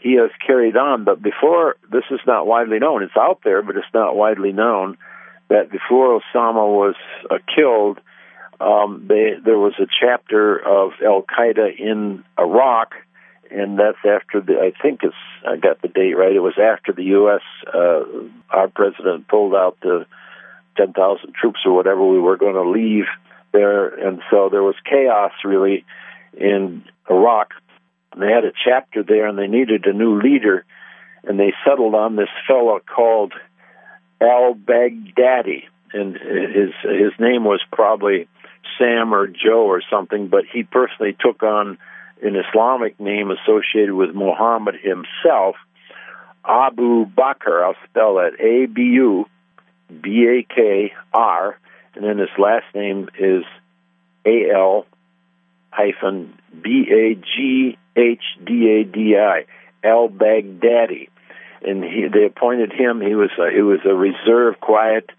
he 0.00 0.14
has 0.14 0.30
carried 0.44 0.76
on. 0.76 1.04
But 1.04 1.22
before, 1.22 1.76
this 1.90 2.04
is 2.10 2.20
not 2.26 2.46
widely 2.46 2.78
known. 2.78 3.02
It's 3.02 3.16
out 3.16 3.40
there, 3.44 3.62
but 3.62 3.76
it's 3.76 3.94
not 3.94 4.16
widely 4.16 4.52
known 4.52 4.96
that 5.48 5.70
before 5.70 6.20
Osama 6.20 6.66
was 6.66 6.94
uh, 7.30 7.36
killed, 7.54 8.00
um, 8.60 9.04
they, 9.08 9.34
there 9.44 9.58
was 9.58 9.74
a 9.78 9.86
chapter 10.00 10.56
of 10.56 10.92
Al 11.04 11.22
Qaeda 11.22 11.78
in 11.78 12.24
Iraq 12.38 12.94
and 13.54 13.78
that's 13.78 13.98
after 14.04 14.40
the. 14.40 14.54
I 14.60 14.72
think 14.82 15.00
it's. 15.02 15.14
I 15.46 15.56
got 15.56 15.82
the 15.82 15.88
date 15.88 16.14
right. 16.14 16.34
It 16.34 16.40
was 16.40 16.58
after 16.58 16.92
the 16.92 17.04
U.S. 17.04 17.42
Uh, 17.66 18.02
our 18.50 18.68
president 18.68 19.28
pulled 19.28 19.54
out 19.54 19.78
the 19.82 20.06
10,000 20.76 21.34
troops 21.34 21.60
or 21.64 21.72
whatever 21.72 22.06
we 22.06 22.18
were 22.18 22.36
going 22.36 22.54
to 22.54 22.68
leave 22.68 23.04
there. 23.52 23.88
And 23.88 24.20
so 24.30 24.48
there 24.50 24.62
was 24.62 24.74
chaos 24.88 25.32
really 25.44 25.84
in 26.36 26.84
Iraq. 27.10 27.50
They 28.16 28.30
had 28.30 28.44
a 28.44 28.52
chapter 28.64 29.02
there 29.02 29.26
and 29.26 29.38
they 29.38 29.46
needed 29.46 29.86
a 29.86 29.92
new 29.92 30.20
leader. 30.20 30.64
And 31.24 31.38
they 31.38 31.52
settled 31.66 31.94
on 31.94 32.16
this 32.16 32.28
fellow 32.46 32.80
called 32.80 33.32
Al 34.20 34.54
Baghdadi. 34.54 35.64
And 35.92 36.14
his, 36.14 36.70
his 36.82 37.12
name 37.18 37.44
was 37.44 37.60
probably 37.70 38.28
Sam 38.78 39.14
or 39.14 39.26
Joe 39.26 39.66
or 39.66 39.82
something, 39.90 40.28
but 40.28 40.44
he 40.50 40.62
personally 40.62 41.16
took 41.20 41.42
on 41.42 41.78
an 42.22 42.36
Islamic 42.36 42.98
name 43.00 43.30
associated 43.30 43.94
with 43.94 44.14
Muhammad 44.14 44.76
himself, 44.76 45.56
Abu 46.44 47.06
Bakr. 47.06 47.64
I'll 47.64 47.76
spell 47.88 48.14
that 48.14 48.40
A 48.40 48.66
B 48.66 48.82
U 48.82 49.26
B 50.00 50.26
A 50.28 50.54
K 50.54 50.92
R, 51.12 51.58
and 51.94 52.04
then 52.04 52.18
his 52.18 52.30
last 52.38 52.66
name 52.74 53.08
is 53.18 53.44
A 54.24 54.50
L 54.54 54.86
hyphen 55.70 56.32
B 56.62 56.86
A 56.90 57.14
G 57.14 57.76
H 57.96 58.22
D 58.44 58.68
A 58.70 58.84
D 58.84 59.16
I, 59.16 59.44
Al 59.84 60.08
Baghdadi. 60.08 61.08
And 61.64 61.84
he, 61.84 62.08
they 62.12 62.24
appointed 62.26 62.72
him. 62.72 63.00
He 63.00 63.14
was 63.14 63.30
a, 63.38 63.50
he 63.52 63.62
was 63.62 63.80
a 63.84 63.94
reserve, 63.94 64.60
quiet, 64.60 65.10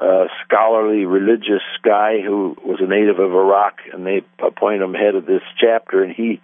uh, 0.00 0.26
scholarly, 0.44 1.04
religious 1.04 1.62
guy 1.82 2.20
who 2.20 2.56
was 2.64 2.78
a 2.80 2.86
native 2.86 3.18
of 3.18 3.32
Iraq, 3.32 3.78
and 3.92 4.06
they 4.06 4.22
appointed 4.38 4.82
him 4.82 4.94
head 4.94 5.14
of 5.14 5.26
this 5.26 5.42
chapter, 5.58 6.02
and 6.02 6.14
he 6.14 6.40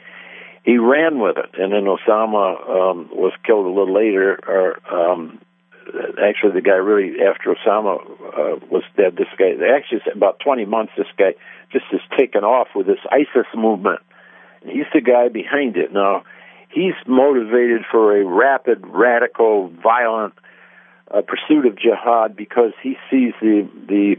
he 0.64 0.78
ran 0.78 1.18
with 1.18 1.36
it. 1.38 1.50
And 1.58 1.72
then 1.72 1.84
Osama 1.84 2.70
um, 2.70 3.08
was 3.12 3.32
killed 3.44 3.66
a 3.66 3.68
little 3.68 3.92
later, 3.92 4.38
or 4.46 4.78
um, 4.92 5.40
actually 6.22 6.52
the 6.52 6.60
guy 6.60 6.76
really 6.76 7.20
after 7.22 7.54
Osama 7.54 8.00
uh, 8.00 8.64
was 8.70 8.84
dead. 8.96 9.16
This 9.16 9.28
guy 9.38 9.52
actually 9.76 10.00
about 10.14 10.40
20 10.40 10.64
months. 10.66 10.92
This 10.96 11.08
guy 11.18 11.34
just 11.72 11.86
has 11.90 12.00
taken 12.16 12.44
off 12.44 12.68
with 12.74 12.86
this 12.86 13.00
ISIS 13.10 13.46
movement. 13.56 14.00
And 14.62 14.70
he's 14.70 14.86
the 14.94 15.00
guy 15.00 15.28
behind 15.28 15.76
it 15.76 15.92
now. 15.92 16.24
He's 16.70 16.94
motivated 17.06 17.82
for 17.90 18.16
a 18.16 18.24
rapid, 18.24 18.86
radical, 18.86 19.68
violent 19.82 20.34
uh, 21.12 21.22
pursuit 21.22 21.66
of 21.66 21.76
jihad 21.76 22.36
because 22.36 22.72
he 22.82 22.96
sees 23.10 23.32
the 23.40 23.68
the 23.88 24.16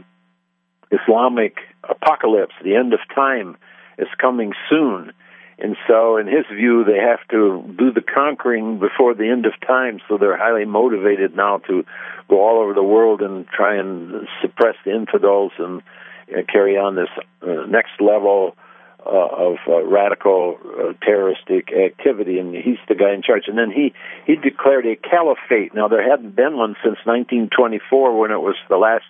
Islamic 0.90 1.56
apocalypse, 1.88 2.54
the 2.62 2.76
end 2.76 2.92
of 2.92 3.00
time, 3.14 3.56
is 3.98 4.08
coming 4.20 4.52
soon 4.68 5.12
and 5.58 5.76
so, 5.86 6.16
in 6.16 6.26
his 6.26 6.46
view, 6.52 6.84
they 6.84 6.98
have 6.98 7.20
to 7.30 7.62
do 7.78 7.92
the 7.92 8.02
conquering 8.02 8.80
before 8.80 9.14
the 9.14 9.28
end 9.28 9.46
of 9.46 9.52
time. 9.66 10.00
So 10.08 10.18
they're 10.18 10.36
highly 10.36 10.64
motivated 10.64 11.36
now 11.36 11.58
to 11.68 11.84
go 12.28 12.40
all 12.40 12.60
over 12.60 12.74
the 12.74 12.82
world 12.82 13.20
and 13.20 13.46
try 13.48 13.76
and 13.76 14.26
suppress 14.42 14.74
the 14.84 14.94
infidels 14.94 15.52
and 15.58 15.80
uh, 16.36 16.42
carry 16.50 16.76
on 16.76 16.96
this 16.96 17.08
uh, 17.42 17.66
next 17.68 18.00
level 18.00 18.56
of 19.06 19.56
uh, 19.68 19.82
radical 19.84 20.58
uh, 20.64 20.92
terroristic 21.04 21.72
activity. 21.72 22.38
And 22.38 22.54
he's 22.54 22.78
the 22.88 22.94
guy 22.94 23.12
in 23.12 23.22
charge. 23.22 23.44
And 23.46 23.58
then 23.58 23.70
he 23.70 23.92
he 24.26 24.36
declared 24.36 24.86
a 24.86 24.96
caliphate. 24.96 25.74
Now 25.74 25.88
there 25.88 26.08
hadn't 26.08 26.34
been 26.34 26.56
one 26.56 26.76
since 26.82 26.98
1924 27.04 28.18
when 28.18 28.30
it 28.30 28.40
was 28.40 28.56
the 28.68 28.76
last 28.76 29.04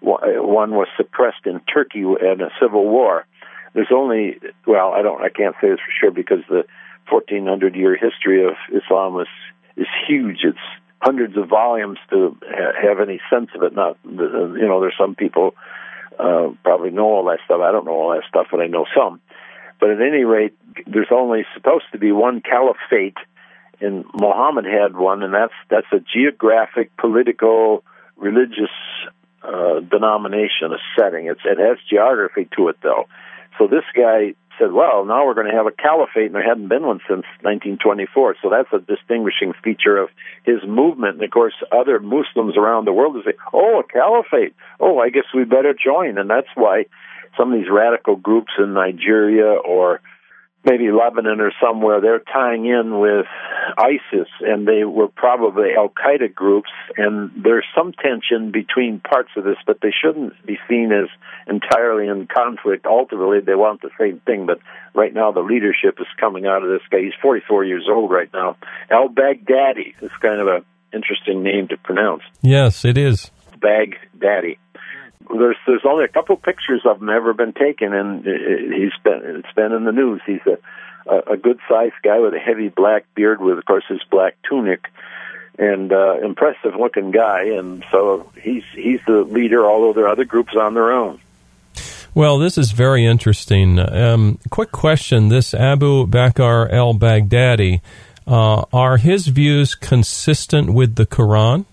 one 0.00 0.72
was 0.72 0.88
suppressed 0.96 1.46
in 1.46 1.60
Turkey 1.60 2.00
in 2.00 2.40
a 2.40 2.50
civil 2.60 2.84
war 2.84 3.26
there's 3.74 3.92
only 3.92 4.38
well, 4.66 4.92
I 4.92 5.02
don't, 5.02 5.20
I 5.20 5.28
can't 5.28 5.54
say 5.60 5.68
this 5.68 5.80
for 5.80 5.92
sure 6.00 6.10
because 6.10 6.40
the 6.48 6.64
1400 7.10 7.74
year 7.74 7.96
history 7.96 8.44
of 8.44 8.54
Islam 8.72 9.20
is 9.20 9.28
is 9.76 9.88
huge. 10.08 10.38
It's 10.44 10.58
hundreds 11.02 11.36
of 11.36 11.48
volumes 11.48 11.98
to 12.10 12.36
ha- 12.42 12.72
have 12.80 13.00
any 13.00 13.20
sense 13.28 13.50
of 13.54 13.62
it. 13.62 13.74
Not 13.74 13.98
you 14.04 14.66
know, 14.66 14.80
there's 14.80 14.96
some 14.98 15.14
people 15.14 15.54
uh, 16.18 16.50
probably 16.62 16.90
know 16.90 17.06
all 17.06 17.24
that 17.24 17.40
stuff. 17.44 17.60
I 17.60 17.72
don't 17.72 17.84
know 17.84 17.92
all 17.92 18.10
that 18.12 18.22
stuff, 18.28 18.46
but 18.50 18.60
I 18.60 18.68
know 18.68 18.86
some. 18.96 19.20
But 19.80 19.90
at 19.90 20.00
any 20.00 20.24
rate, 20.24 20.56
there's 20.86 21.12
only 21.12 21.44
supposed 21.54 21.84
to 21.92 21.98
be 21.98 22.12
one 22.12 22.40
caliphate, 22.40 23.16
and 23.80 24.04
Muhammad 24.14 24.64
had 24.64 24.96
one, 24.96 25.22
and 25.22 25.34
that's 25.34 25.52
that's 25.68 25.86
a 25.92 26.00
geographic, 26.00 26.96
political, 26.96 27.84
religious 28.16 28.70
uh, 29.42 29.80
denomination, 29.80 30.72
a 30.72 30.78
setting. 30.98 31.26
It's, 31.26 31.40
it 31.44 31.58
has 31.58 31.78
geography 31.88 32.48
to 32.56 32.68
it, 32.68 32.76
though. 32.82 33.06
So 33.58 33.66
this 33.66 33.84
guy 33.94 34.34
said, 34.58 34.72
well, 34.72 35.04
now 35.04 35.26
we're 35.26 35.34
going 35.34 35.50
to 35.50 35.56
have 35.56 35.66
a 35.66 35.72
caliphate, 35.72 36.26
and 36.26 36.34
there 36.34 36.46
hadn't 36.46 36.68
been 36.68 36.86
one 36.86 37.00
since 37.08 37.26
1924. 37.42 38.36
So 38.42 38.50
that's 38.50 38.72
a 38.72 38.78
distinguishing 38.78 39.52
feature 39.62 39.98
of 39.98 40.08
his 40.44 40.62
movement. 40.66 41.14
And 41.14 41.24
of 41.24 41.30
course, 41.30 41.54
other 41.72 41.98
Muslims 42.00 42.56
around 42.56 42.84
the 42.84 42.92
world 42.92 43.14
will 43.14 43.22
say, 43.22 43.34
oh, 43.52 43.80
a 43.80 43.84
caliphate. 43.84 44.54
Oh, 44.80 44.98
I 44.98 45.10
guess 45.10 45.24
we 45.34 45.44
better 45.44 45.74
join. 45.74 46.18
And 46.18 46.30
that's 46.30 46.48
why 46.54 46.86
some 47.36 47.52
of 47.52 47.58
these 47.58 47.70
radical 47.70 48.16
groups 48.16 48.52
in 48.58 48.74
Nigeria 48.74 49.52
or 49.52 50.00
maybe 50.64 50.90
Lebanon 50.90 51.40
or 51.40 51.52
somewhere, 51.62 52.00
they're 52.00 52.20
tying 52.20 52.66
in 52.66 52.98
with 52.98 53.26
ISIS, 53.76 54.28
and 54.40 54.66
they 54.66 54.84
were 54.84 55.08
probably 55.08 55.70
Al 55.76 55.90
Qaeda 55.90 56.34
groups. 56.34 56.70
And 56.96 57.30
there's 57.42 57.66
some 57.76 57.92
tension 57.92 58.50
between 58.50 59.00
parts 59.00 59.30
of 59.36 59.44
this, 59.44 59.58
but 59.66 59.78
they 59.82 59.92
shouldn't 59.92 60.34
be 60.46 60.58
seen 60.68 60.90
as 60.92 61.08
entirely 61.46 62.08
in 62.08 62.26
conflict. 62.26 62.86
Ultimately, 62.86 63.40
they 63.40 63.54
want 63.54 63.82
the 63.82 63.90
same 63.98 64.20
thing, 64.20 64.46
but 64.46 64.58
right 64.94 65.12
now 65.12 65.32
the 65.32 65.40
leadership 65.40 65.98
is 66.00 66.06
coming 66.18 66.46
out 66.46 66.62
of 66.62 66.70
this 66.70 66.82
guy. 66.90 67.00
He's 67.00 67.12
44 67.20 67.64
years 67.64 67.86
old 67.88 68.10
right 68.10 68.32
now. 68.32 68.56
Al 68.90 69.08
Baghdadi 69.08 69.94
is 70.00 70.10
kind 70.22 70.40
of 70.40 70.48
an 70.48 70.64
interesting 70.92 71.42
name 71.42 71.68
to 71.68 71.76
pronounce. 71.76 72.22
Yes, 72.40 72.84
it 72.84 72.96
is. 72.96 73.30
Baghdadi 73.58 74.56
there's 75.30 75.56
there's 75.66 75.84
only 75.84 76.04
a 76.04 76.08
couple 76.08 76.36
pictures 76.36 76.82
of 76.84 77.00
him 77.00 77.08
ever 77.08 77.32
been 77.32 77.52
taken, 77.52 77.92
and 77.92 78.24
he's 78.24 78.92
been 79.02 79.20
it's 79.44 79.54
been 79.54 79.72
in 79.72 79.84
the 79.84 79.92
news. 79.92 80.20
He's 80.26 80.44
a 80.46 80.58
a, 81.06 81.36
good 81.36 81.58
sized 81.68 81.94
guy 82.02 82.18
with 82.18 82.34
a 82.34 82.38
heavy 82.38 82.68
black 82.68 83.04
beard, 83.14 83.40
with 83.40 83.58
of 83.58 83.64
course 83.64 83.84
his 83.88 84.00
black 84.10 84.36
tunic, 84.48 84.86
and 85.58 85.92
uh, 85.92 86.18
impressive 86.24 86.74
looking 86.78 87.10
guy. 87.10 87.44
And 87.58 87.84
so 87.90 88.30
he's 88.40 88.64
he's 88.74 89.00
the 89.06 89.22
leader, 89.22 89.66
although 89.66 89.92
there 89.92 90.04
are 90.04 90.12
other 90.12 90.24
groups 90.24 90.54
on 90.58 90.74
their 90.74 90.92
own. 90.92 91.20
Well, 92.14 92.38
this 92.38 92.56
is 92.56 92.70
very 92.70 93.04
interesting. 93.04 93.78
Um, 93.78 94.38
quick 94.50 94.72
question: 94.72 95.28
This 95.28 95.52
Abu 95.52 96.06
Bakr 96.06 96.72
al 96.72 96.94
Baghdadi, 96.94 97.80
uh, 98.26 98.64
are 98.72 98.96
his 98.96 99.26
views 99.28 99.74
consistent 99.74 100.72
with 100.72 100.94
the 100.94 101.06
Quran? 101.06 101.66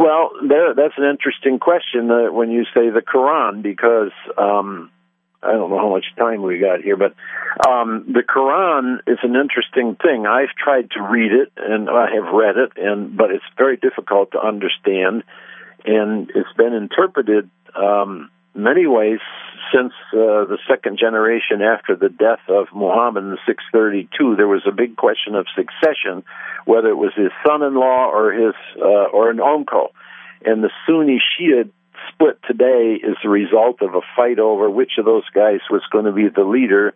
Well, 0.00 0.30
there, 0.48 0.72
that's 0.74 0.94
an 0.96 1.04
interesting 1.04 1.58
question 1.58 2.10
uh, 2.10 2.32
when 2.32 2.50
you 2.50 2.64
say 2.72 2.88
the 2.88 3.02
Quran, 3.02 3.60
because 3.60 4.12
um, 4.38 4.90
I 5.42 5.52
don't 5.52 5.68
know 5.68 5.76
how 5.76 5.90
much 5.90 6.06
time 6.16 6.40
we 6.40 6.58
got 6.58 6.80
here, 6.80 6.96
but 6.96 7.14
um, 7.68 8.06
the 8.10 8.22
Quran 8.22 9.00
is 9.06 9.18
an 9.22 9.36
interesting 9.36 9.96
thing. 9.96 10.26
I've 10.26 10.56
tried 10.56 10.90
to 10.92 11.02
read 11.02 11.32
it, 11.32 11.52
and 11.58 11.90
I 11.90 12.06
have 12.14 12.32
read 12.32 12.56
it, 12.56 12.72
and 12.76 13.14
but 13.14 13.30
it's 13.30 13.44
very 13.58 13.76
difficult 13.76 14.32
to 14.32 14.40
understand, 14.40 15.22
and 15.84 16.30
it's 16.34 16.56
been 16.56 16.72
interpreted 16.72 17.50
um, 17.76 18.30
many 18.54 18.86
ways 18.86 19.20
since 19.72 19.92
uh, 20.12 20.44
the 20.46 20.58
second 20.68 20.98
generation 20.98 21.62
after 21.62 21.96
the 21.96 22.08
death 22.08 22.40
of 22.48 22.68
Muhammad 22.74 23.24
in 23.24 23.38
632, 23.46 24.36
there 24.36 24.48
was 24.48 24.62
a 24.66 24.72
big 24.72 24.96
question 24.96 25.34
of 25.34 25.46
succession, 25.54 26.24
whether 26.64 26.88
it 26.88 26.96
was 26.96 27.12
his 27.16 27.30
son-in-law 27.46 28.10
or 28.10 28.32
his 28.32 28.54
uh, 28.78 29.10
or 29.12 29.30
an 29.30 29.40
uncle. 29.40 29.92
And 30.44 30.62
the 30.62 30.70
Sunni 30.86 31.20
Shia 31.20 31.68
split 32.12 32.38
today 32.46 32.98
is 33.02 33.16
the 33.22 33.28
result 33.28 33.82
of 33.82 33.94
a 33.94 34.00
fight 34.16 34.38
over 34.38 34.70
which 34.70 34.92
of 34.98 35.04
those 35.04 35.28
guys 35.34 35.60
was 35.70 35.82
going 35.90 36.06
to 36.06 36.12
be 36.12 36.28
the 36.28 36.44
leader. 36.44 36.94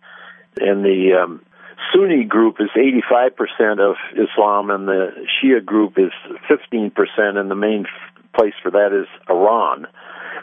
And 0.57 0.83
the 0.83 1.21
um, 1.21 1.45
Sunni 1.93 2.23
group 2.23 2.57
is 2.59 2.69
85% 2.75 3.79
of 3.79 3.95
Islam, 4.13 4.69
and 4.69 4.87
the 4.87 5.25
Shia 5.43 5.63
group 5.63 5.97
is 5.97 6.11
15%, 6.49 6.91
and 7.37 7.51
the 7.51 7.55
main 7.55 7.85
place 8.33 8.53
for 8.61 8.71
that 8.71 8.91
is 8.93 9.07
Iran. 9.29 9.87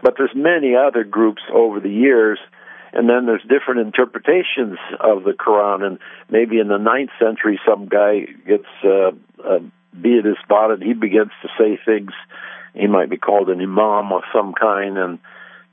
But 0.03 0.15
there's 0.19 0.35
many 0.35 0.75
other 0.75 1.05
groups 1.05 1.43
over 1.53 1.81
the 1.81 1.91
years, 1.91 2.39
and 2.93 3.09
then 3.09 3.27
there's 3.27 3.43
different 3.43 3.81
interpretations 3.81 4.79
of 5.01 5.25
the 5.25 5.33
Quran. 5.33 5.83
And 5.83 5.99
maybe 6.29 6.59
in 6.59 6.69
the 6.69 6.79
ninth 6.79 7.11
century, 7.19 7.61
some 7.67 7.87
guy 7.87 8.27
gets 8.47 8.67
uh, 8.85 9.13
uh, 9.43 9.61
be 10.01 10.17
it 10.17 10.25
his 10.25 10.37
spotted, 10.43 10.83
he 10.83 10.95
begins 10.95 11.31
to 11.43 11.49
say 11.59 11.79
things. 11.85 12.13
He 12.75 12.87
might 12.87 13.11
be 13.11 13.19
called 13.19 13.51
an 13.51 13.61
imam 13.61 14.13
of 14.13 14.23
some 14.35 14.55
kind, 14.55 14.97
and 14.97 15.19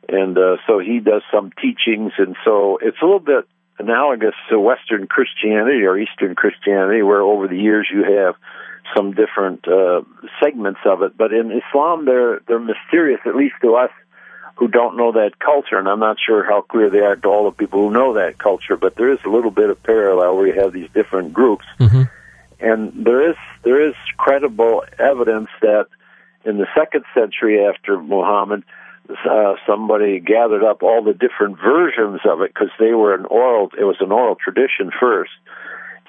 and 0.08 0.38
uh, 0.38 0.58
so 0.68 0.80
he 0.80 1.00
does 1.00 1.22
some 1.32 1.52
teachings, 1.62 2.14
and 2.18 2.36
so 2.44 2.80
it's 2.82 2.98
a 3.02 3.06
little 3.06 3.20
bit 3.20 3.48
analogous 3.78 4.36
to 4.50 4.60
Western 4.60 5.08
Christianity 5.08 5.84
or 5.86 5.98
Eastern 5.98 6.36
Christianity, 6.36 7.02
where 7.02 7.22
over 7.22 7.48
the 7.48 7.58
years 7.58 7.88
you 7.94 8.04
have 8.04 8.36
some 8.96 9.14
different 9.14 9.68
uh, 9.68 10.02
segments 10.44 10.80
of 10.86 11.02
it. 11.04 11.16
But 11.16 11.32
in 11.32 11.52
Islam, 11.52 12.06
they're 12.06 12.42
they're 12.48 12.60
mysterious, 12.60 13.22
at 13.26 13.36
least 13.36 13.56
to 13.62 13.76
us 13.76 13.92
who 14.60 14.68
don't 14.68 14.98
know 14.98 15.14
that 15.14 15.40
culture, 15.40 15.78
and 15.78 15.88
I'm 15.88 16.02
not 16.02 16.18
sure 16.20 16.44
how 16.44 16.60
clear 16.60 16.90
they 16.90 17.00
are 17.00 17.16
to 17.16 17.28
all 17.30 17.46
the 17.46 17.56
people 17.56 17.80
who 17.82 17.92
know 17.92 18.16
that 18.16 18.38
culture, 18.38 18.76
but 18.76 18.94
there 18.98 19.10
is 19.10 19.20
a 19.26 19.30
little 19.30 19.52
bit 19.52 19.70
of 19.70 19.82
parallel 19.82 20.36
where 20.36 20.48
you 20.48 20.62
have 20.62 20.74
these 20.74 20.90
different 20.94 21.32
groups, 21.32 21.64
mm-hmm. 21.80 22.04
and 22.60 23.06
there 23.06 23.30
is 23.30 23.38
there 23.64 23.88
is 23.88 23.96
credible 24.18 24.84
evidence 25.00 25.48
that 25.62 25.88
in 26.44 26.58
the 26.58 26.68
second 26.78 27.06
century 27.14 27.66
after 27.66 27.98
Muhammad, 27.98 28.64
uh, 29.10 29.56
somebody 29.66 30.20
gathered 30.20 30.66
up 30.66 30.84
all 30.84 31.04
the 31.04 31.14
different 31.14 31.58
versions 31.58 32.20
of 32.26 32.42
it 32.42 32.54
because 32.54 32.72
they 32.80 32.92
were 32.92 33.16
an 33.16 33.26
oral. 33.26 33.70
It 33.80 33.86
was 33.86 33.98
an 34.02 34.12
oral 34.12 34.36
tradition 34.36 34.92
first, 35.00 35.32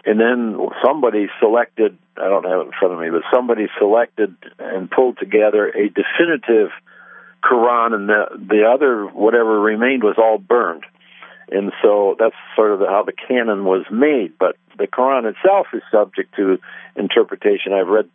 and 0.05 0.19
then 0.19 0.59
somebody 0.85 1.29
selected. 1.39 1.97
I 2.17 2.29
don't 2.29 2.45
have 2.45 2.63
it 2.63 2.67
in 2.67 2.73
front 2.81 2.95
of 2.95 3.01
me, 3.01 3.11
but 3.11 3.23
somebody 3.33 3.69
selected 3.79 4.35
and 4.59 4.91
pulled 4.91 5.19
together 5.19 5.69
a 5.69 5.89
definitive 5.89 6.71
Quran, 7.43 7.95
and 7.95 8.09
the 8.09 8.25
the 8.37 8.65
other 8.65 9.07
whatever 9.07 9.61
remained 9.61 10.03
was 10.03 10.17
all 10.19 10.39
burned. 10.39 10.85
And 11.53 11.73
so 11.83 12.15
that's 12.19 12.37
sort 12.55 12.73
of 12.73 12.81
how 12.81 13.03
the 13.05 13.13
canon 13.13 13.65
was 13.65 13.85
made. 13.91 14.39
But 14.39 14.57
the 14.79 14.87
Quran 14.87 15.29
itself 15.29 15.67
is 15.73 15.83
subject 15.91 16.35
to 16.37 16.59
interpretation. 16.97 17.73
I've 17.73 17.89
read 17.89 18.09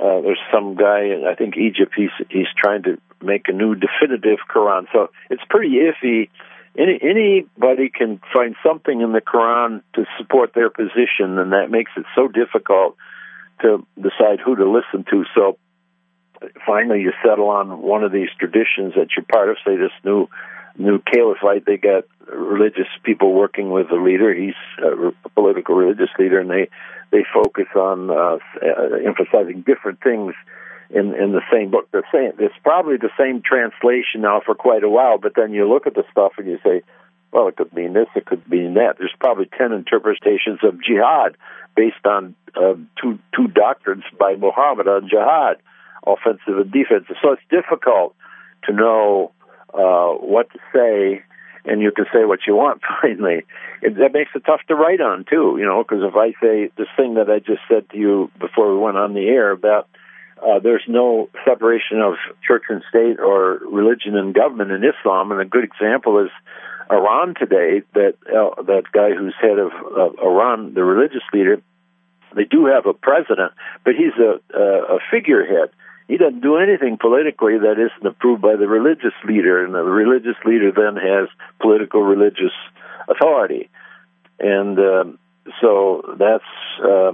uh, 0.00 0.20
there's 0.22 0.40
some 0.52 0.74
guy 0.74 1.04
in 1.04 1.24
I 1.28 1.34
think 1.34 1.56
Egypt. 1.56 1.92
He's 1.96 2.10
he's 2.30 2.46
trying 2.56 2.82
to 2.84 2.98
make 3.22 3.48
a 3.48 3.52
new 3.52 3.74
definitive 3.74 4.38
Quran. 4.48 4.86
So 4.92 5.10
it's 5.30 5.42
pretty 5.48 5.76
iffy. 5.76 6.28
Any 6.76 6.98
anybody 7.02 7.90
can 7.90 8.20
find 8.32 8.56
something 8.66 9.00
in 9.02 9.12
the 9.12 9.20
Quran 9.20 9.82
to 9.94 10.06
support 10.18 10.54
their 10.54 10.70
position, 10.70 11.38
and 11.38 11.52
that 11.52 11.70
makes 11.70 11.92
it 11.96 12.06
so 12.14 12.28
difficult 12.28 12.96
to 13.60 13.86
decide 13.96 14.40
who 14.44 14.56
to 14.56 14.68
listen 14.68 15.04
to. 15.10 15.24
So 15.34 15.58
finally, 16.66 17.00
you 17.00 17.12
settle 17.24 17.48
on 17.48 17.82
one 17.82 18.04
of 18.04 18.12
these 18.12 18.28
traditions 18.38 18.94
that 18.96 19.08
you're 19.16 19.24
part 19.24 19.48
of. 19.48 19.56
Say 19.64 19.76
this 19.76 19.92
new 20.04 20.28
new 20.78 20.98
caliphate, 21.00 21.66
they 21.66 21.76
got 21.76 22.04
religious 22.26 22.88
people 23.02 23.34
working 23.34 23.70
with 23.70 23.88
the 23.88 23.96
leader. 23.96 24.34
He's 24.34 24.54
a 24.78 25.28
political 25.30 25.74
religious 25.74 26.10
leader, 26.18 26.40
and 26.40 26.50
they 26.50 26.68
they 27.10 27.24
focus 27.32 27.66
on 27.76 28.10
uh, 28.10 28.38
uh, 28.62 28.96
emphasizing 29.06 29.62
different 29.62 30.00
things 30.02 30.34
in 30.90 31.14
in 31.14 31.32
the 31.32 31.42
same 31.52 31.70
book. 31.70 31.88
They're 31.90 32.08
saying 32.12 32.32
it's 32.38 32.54
probably 32.62 32.96
the 32.96 33.10
same 33.18 33.42
translation 33.42 34.22
now 34.22 34.40
for 34.44 34.54
quite 34.54 34.84
a 34.84 34.88
while, 34.88 35.18
but 35.18 35.32
then 35.36 35.52
you 35.52 35.68
look 35.68 35.86
at 35.86 35.94
the 35.94 36.04
stuff 36.10 36.32
and 36.38 36.46
you 36.46 36.58
say, 36.64 36.82
well, 37.32 37.48
it 37.48 37.56
could 37.56 37.72
mean 37.72 37.92
this, 37.92 38.08
it 38.14 38.26
could 38.26 38.48
mean 38.48 38.74
that. 38.74 38.96
There's 38.98 39.14
probably 39.18 39.48
ten 39.58 39.72
interpretations 39.72 40.60
of 40.62 40.82
jihad 40.82 41.36
based 41.76 42.04
on 42.04 42.34
uh, 42.56 42.74
two 43.00 43.18
two 43.34 43.48
doctrines 43.48 44.04
by 44.18 44.36
Muhammad 44.36 44.88
on 44.88 45.08
jihad, 45.08 45.56
offensive 46.06 46.58
and 46.58 46.72
defensive. 46.72 47.16
So 47.22 47.32
it's 47.32 47.42
difficult 47.50 48.14
to 48.64 48.72
know 48.72 49.32
uh, 49.74 50.14
what 50.14 50.50
to 50.50 50.58
say, 50.74 51.22
and 51.64 51.80
you 51.80 51.92
can 51.92 52.06
say 52.12 52.24
what 52.24 52.40
you 52.46 52.54
want. 52.54 52.82
Finally, 53.02 53.44
it, 53.80 53.96
that 53.96 54.12
makes 54.12 54.30
it 54.34 54.44
tough 54.44 54.60
to 54.68 54.74
write 54.74 55.00
on 55.00 55.24
too. 55.28 55.56
You 55.58 55.64
know, 55.64 55.82
because 55.82 56.02
if 56.02 56.14
I 56.16 56.32
say 56.40 56.70
this 56.76 56.88
thing 56.96 57.14
that 57.14 57.30
I 57.30 57.38
just 57.38 57.62
said 57.68 57.88
to 57.90 57.96
you 57.96 58.30
before 58.38 58.72
we 58.72 58.78
went 58.78 58.96
on 58.96 59.14
the 59.14 59.26
air 59.28 59.50
about 59.50 59.88
uh, 60.42 60.58
there's 60.58 60.84
no 60.88 61.28
separation 61.44 62.00
of 62.00 62.14
church 62.46 62.64
and 62.68 62.82
state 62.88 63.20
or 63.20 63.60
religion 63.70 64.16
and 64.16 64.34
government 64.34 64.72
in 64.72 64.82
Islam, 64.82 65.30
and 65.30 65.40
a 65.40 65.44
good 65.44 65.64
example 65.64 66.18
is 66.24 66.30
Iran 66.90 67.34
today. 67.38 67.82
That 67.94 68.14
uh, 68.26 68.62
that 68.62 68.84
guy 68.92 69.12
who's 69.12 69.34
head 69.40 69.58
of 69.58 69.70
uh, 69.72 70.22
Iran, 70.22 70.74
the 70.74 70.82
religious 70.82 71.22
leader, 71.32 71.62
they 72.34 72.44
do 72.44 72.66
have 72.66 72.86
a 72.86 72.92
president, 72.92 73.52
but 73.84 73.94
he's 73.94 74.14
a, 74.18 74.40
a, 74.58 74.96
a 74.96 74.98
figurehead 75.10 75.70
he 76.08 76.16
doesn't 76.16 76.40
do 76.40 76.56
anything 76.56 76.98
politically 76.98 77.58
that 77.58 77.78
isn't 77.78 78.06
approved 78.06 78.42
by 78.42 78.56
the 78.56 78.68
religious 78.68 79.14
leader, 79.24 79.64
and 79.64 79.74
the 79.74 79.82
religious 79.82 80.36
leader 80.44 80.72
then 80.72 80.96
has 80.96 81.28
political 81.60 82.02
religious 82.02 82.52
authority. 83.08 83.70
And 84.38 84.78
um, 84.78 85.18
so 85.60 86.16
that's 86.18 86.44
uh, 86.82 87.12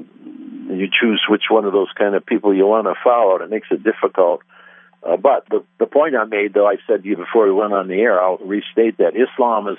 you 0.70 0.88
choose 0.88 1.22
which 1.28 1.44
one 1.50 1.64
of 1.64 1.72
those 1.72 1.92
kind 1.96 2.14
of 2.14 2.24
people 2.24 2.54
you 2.54 2.66
want 2.66 2.86
to 2.86 2.94
follow, 3.02 3.36
and 3.36 3.44
it 3.44 3.50
makes 3.50 3.68
it 3.70 3.82
difficult. 3.82 4.42
Uh, 5.02 5.16
but 5.16 5.46
the 5.50 5.64
the 5.78 5.86
point 5.86 6.16
I 6.16 6.24
made, 6.24 6.54
though, 6.54 6.66
I 6.66 6.76
said 6.86 7.02
to 7.02 7.08
you 7.08 7.16
before 7.16 7.46
we 7.46 7.52
went 7.52 7.72
on 7.72 7.88
the 7.88 8.00
air, 8.00 8.20
I'll 8.20 8.38
restate 8.38 8.98
that 8.98 9.14
Islam 9.14 9.68
is 9.68 9.78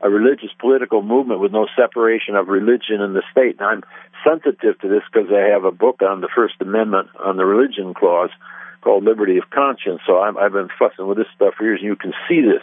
a 0.00 0.08
religious 0.08 0.50
political 0.58 1.02
movement 1.02 1.40
with 1.40 1.52
no 1.52 1.66
separation 1.76 2.36
of 2.36 2.48
religion 2.48 3.00
and 3.00 3.14
the 3.14 3.22
state. 3.32 3.56
And 3.58 3.68
I'm 3.68 3.82
sensitive 4.24 4.78
to 4.80 4.88
this 4.88 5.02
because 5.12 5.28
I 5.32 5.50
have 5.52 5.64
a 5.64 5.72
book 5.72 6.02
on 6.02 6.20
the 6.20 6.28
First 6.34 6.54
Amendment 6.60 7.08
on 7.18 7.36
the 7.36 7.44
religion 7.44 7.94
clause 7.94 8.30
called 8.82 9.04
Liberty 9.04 9.38
of 9.38 9.50
Conscience. 9.50 10.00
So 10.06 10.18
i 10.18 10.32
have 10.40 10.52
been 10.52 10.68
fussing 10.78 11.06
with 11.06 11.18
this 11.18 11.26
stuff 11.34 11.54
for 11.56 11.64
years, 11.64 11.80
and 11.80 11.88
you 11.88 11.96
can 11.96 12.12
see 12.28 12.40
this. 12.40 12.62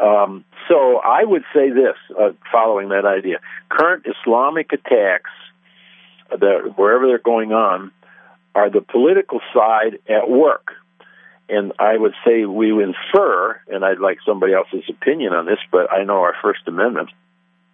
Um, 0.00 0.44
so 0.68 0.98
I 0.98 1.24
would 1.24 1.44
say 1.54 1.70
this, 1.70 1.96
uh, 2.18 2.32
following 2.50 2.90
that 2.90 3.04
idea: 3.04 3.38
current 3.68 4.06
Islamic 4.06 4.72
attacks, 4.72 5.30
that 6.30 6.74
wherever 6.76 7.06
they're 7.06 7.18
going 7.18 7.52
on, 7.52 7.90
are 8.54 8.70
the 8.70 8.80
political 8.80 9.40
side 9.54 9.98
at 10.08 10.28
work. 10.30 10.72
And 11.48 11.72
I 11.78 11.96
would 11.96 12.14
say 12.24 12.44
we 12.44 12.70
infer, 12.70 13.60
and 13.68 13.84
I'd 13.84 13.98
like 13.98 14.18
somebody 14.24 14.54
else's 14.54 14.84
opinion 14.88 15.32
on 15.32 15.46
this, 15.46 15.58
but 15.70 15.92
I 15.92 16.04
know 16.04 16.22
our 16.22 16.34
First 16.40 16.60
Amendment. 16.66 17.10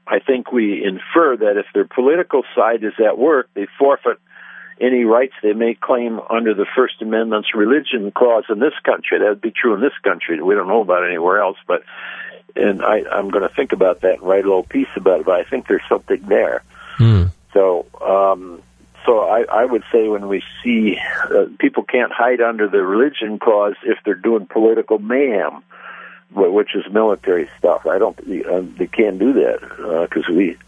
I 0.07 0.21
think 0.21 0.53
we 0.53 0.83
infer 0.83 1.37
that 1.37 1.59
if 1.59 1.67
their 1.75 1.85
political 1.85 2.43
side 2.57 2.83
is 2.83 2.95
at 3.05 3.19
work, 3.19 3.51
they 3.55 3.67
forfeit 3.79 4.19
any 4.81 5.05
rights 5.05 5.35
they 5.43 5.53
may 5.53 5.75
claim 5.75 6.21
under 6.31 6.55
the 6.55 6.67
First 6.77 7.03
Amendment's 7.03 7.55
religion 7.55 8.11
clause 8.11 8.45
in 8.49 8.59
this 8.59 8.75
country. 8.85 9.19
That 9.19 9.29
would 9.29 9.41
be 9.41 9.51
true 9.51 9.75
in 9.75 9.81
this 9.81 9.97
country. 10.03 10.41
We 10.43 10.55
don't 10.55 10.69
know 10.69 10.83
about 10.83 11.07
anywhere 11.07 11.41
else, 11.41 11.59
but 11.67 11.83
and 12.57 12.83
I, 12.83 13.03
I'm 13.11 13.29
going 13.31 13.47
to 13.47 13.55
think 13.55 13.73
about 13.73 14.01
that 14.01 14.15
and 14.15 14.23
write 14.23 14.45
a 14.45 14.49
little 14.49 14.65
piece 14.65 14.89
about 14.97 15.21
it. 15.21 15.27
But 15.27 15.37
I 15.37 15.45
think 15.45 15.67
there's 15.69 15.83
something 15.89 16.23
there. 16.23 16.63
Hmm. 16.97 17.25
So, 17.53 17.87
um, 18.01 18.63
so 19.09 19.21
I, 19.21 19.45
I 19.51 19.65
would 19.65 19.85
say 19.91 20.07
when 20.09 20.29
we 20.29 20.43
see 20.63 20.99
uh, 21.35 21.47
people 21.59 21.83
can't 21.83 22.13
hide 22.13 22.43
under 22.43 22.69
the 22.69 22.83
religion 22.83 23.39
clause 23.39 23.75
if 23.83 23.97
they're 24.05 24.15
doing 24.15 24.47
political 24.47 24.99
mayhem, 24.99 25.63
which 26.35 26.75
is 26.75 26.85
military 26.93 27.49
stuff. 27.59 27.87
I 27.87 27.99
don't. 27.99 28.19
Uh, 28.21 28.61
they 28.77 28.87
can't 28.87 29.19
do 29.19 29.33
that 29.33 29.61
because 30.11 30.25
uh, 30.29 30.35
we 30.35 30.59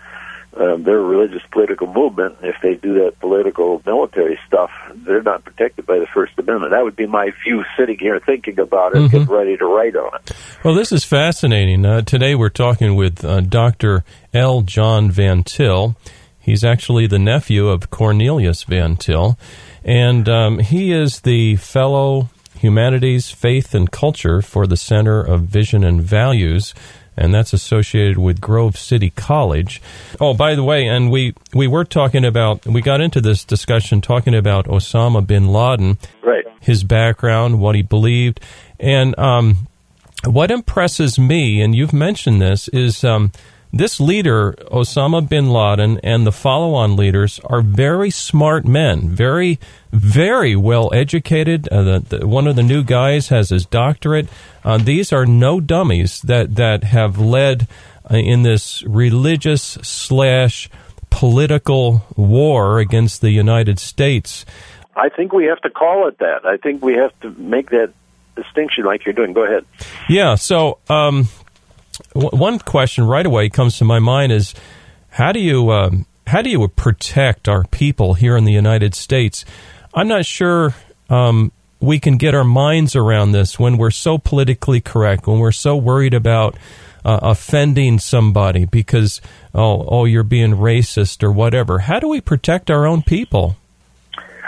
uh, 0.57 0.77
they're 0.79 0.99
a 0.99 1.05
religious 1.05 1.43
political 1.53 1.87
movement. 1.87 2.37
If 2.43 2.57
they 2.63 2.77
do 2.77 2.95
that 3.05 3.21
political 3.21 3.83
military 3.85 4.39
stuff, 4.47 4.71
they're 4.95 5.23
not 5.23 5.45
protected 5.45 5.85
by 5.85 5.99
the 5.99 6.07
First 6.07 6.33
Amendment. 6.39 6.73
That 6.73 6.83
would 6.83 6.97
be 6.97 7.07
my 7.07 7.33
view 7.45 7.63
sitting 7.79 7.99
here 7.99 8.19
thinking 8.25 8.59
about 8.59 8.95
it, 8.95 8.99
mm-hmm. 8.99 9.19
get 9.19 9.29
ready 9.29 9.59
to 9.59 9.67
write 9.67 9.97
on 9.97 10.15
it. 10.15 10.33
Well, 10.65 10.75
this 10.75 10.93
is 10.93 11.05
fascinating. 11.05 11.85
Uh, 11.85 12.01
today 12.01 12.35
we're 12.35 12.49
talking 12.49 12.97
with 12.97 13.23
uh, 13.23 13.43
Dr. 13.43 14.03
L. 14.33 14.63
John 14.63 15.11
Van 15.11 15.43
Til. 15.45 15.95
He's 16.41 16.65
actually 16.65 17.07
the 17.07 17.19
nephew 17.19 17.69
of 17.69 17.91
Cornelius 17.91 18.65
Van 18.65 18.97
Til, 18.97 19.39
and 19.85 20.29
um, 20.29 20.59
he 20.59 20.93
is 20.93 21.21
the 21.21 21.57
fellow 21.57 22.31
humanities, 22.59 23.31
faith, 23.31 23.75
and 23.75 23.91
culture 23.91 24.43
for 24.43 24.67
the 24.67 24.77
Center 24.77 25.21
of 25.21 25.43
Vision 25.43 25.85
and 25.85 26.03
Values 26.03 26.75
and 27.21 27.35
that's 27.35 27.53
associated 27.53 28.17
with 28.17 28.41
Grove 28.41 28.79
City 28.79 29.11
College. 29.11 29.83
Oh, 30.21 30.33
by 30.33 30.55
the 30.55 30.65
way, 30.65 30.87
and 30.87 31.11
we, 31.11 31.35
we 31.55 31.69
were 31.69 31.85
talking 31.85 32.25
about, 32.25 32.67
we 32.67 32.81
got 32.81 33.01
into 33.01 33.21
this 33.21 33.45
discussion 33.45 34.01
talking 34.01 34.35
about 34.35 34.67
Osama 34.67 35.25
bin 35.27 35.49
Laden, 35.49 35.99
right. 36.23 36.45
his 36.61 36.83
background, 36.83 37.61
what 37.61 37.75
he 37.75 37.83
believed, 37.83 38.41
and 38.79 39.17
um, 39.19 39.69
what 40.25 40.51
impresses 40.51 41.19
me, 41.19 41.61
and 41.61 41.75
you've 41.75 41.93
mentioned 41.93 42.41
this, 42.41 42.69
is 42.69 43.05
um, 43.05 43.33
this 43.73 44.01
leader, 44.01 44.53
Osama 44.73 45.27
bin 45.27 45.51
Laden, 45.51 46.01
and 46.03 46.27
the 46.27 46.33
follow 46.33 46.75
on 46.75 46.97
leaders 46.97 47.39
are 47.45 47.63
very 47.63 48.11
smart 48.11 48.65
men, 48.65 49.09
very, 49.09 49.61
very 49.93 50.57
well 50.57 50.93
educated. 50.93 51.69
Uh, 51.69 51.83
the, 51.83 51.99
the, 52.01 52.27
one 52.27 52.49
of 52.49 52.57
the 52.57 52.65
new 52.65 52.83
guys 52.83 53.29
has 53.29 53.51
his 53.51 53.67
doctorate. 53.67 54.29
Uh, 54.65 54.79
these 54.79 55.13
are 55.13 55.25
no 55.25 55.61
dummies 55.61 56.21
that, 56.23 56.57
that 56.57 56.83
have 56.85 57.19
led 57.19 57.69
uh, 58.11 58.17
in 58.17 58.43
this 58.43 58.83
religious 58.83 59.63
slash 59.63 60.69
political 61.11 62.05
war 62.17 62.81
against 62.81 63.21
the 63.21 63.31
United 63.31 63.79
States. 63.79 64.45
I 64.97 65.09
think 65.11 65.33
we 65.33 65.45
have 65.45 65.61
to 65.61 65.71
call 65.71 66.09
it 66.09 66.19
that. 66.19 66.45
I 66.45 66.57
think 66.57 66.83
we 66.83 66.95
have 66.95 67.19
to 67.21 67.31
make 67.31 67.71
that 67.71 67.93
distinction 68.37 68.85
like 68.85 69.05
you're 69.05 69.15
doing. 69.15 69.33
Go 69.33 69.45
ahead. 69.45 69.65
Yeah, 70.09 70.35
so 70.35 70.79
um, 70.89 71.29
one 72.15 72.59
question 72.59 73.05
right 73.05 73.27
away 73.27 73.49
comes 73.49 73.79
to 73.79 73.85
my 73.85 73.99
mind 73.99 74.33
is 74.33 74.55
how 75.11 75.33
do 75.33 75.41
you 75.41 75.71
um, 75.71 76.07
how 76.27 76.43
do 76.43 76.51
you 76.51 76.67
protect 76.69 77.49
our 77.49 77.65
people 77.65 78.15
here 78.15 78.37
in 78.37 78.45
the 78.45 78.53
United 78.53 78.95
States? 78.95 79.45
I'm 79.93 80.09
not 80.09 80.25
sure 80.25 80.75
um, 81.09 81.51
we 81.81 81.99
can 81.99 82.17
get 82.19 82.35
our 82.35 82.45
minds 82.45 82.95
around 82.95 83.33
this 83.33 83.59
when 83.59 83.77
we're 83.79 83.91
so 83.91 84.19
politically 84.19 84.81
correct, 84.81 85.27
when 85.27 85.39
we're 85.39 85.51
so 85.51 85.77
worried 85.77 86.15
about 86.15 86.57
uh, 87.05 87.19
offending 87.23 87.99
somebody 87.99 88.67
because 88.67 89.21
oh 89.55 89.85
oh 89.89 90.05
you're 90.05 90.23
being 90.23 90.53
racist 90.53 91.23
or 91.23 91.33
whatever. 91.33 91.81
How 91.81 91.99
do 91.99 92.09
we 92.09 92.21
protect 92.21 92.71
our 92.71 92.87
own 92.87 93.03
people? 93.03 93.57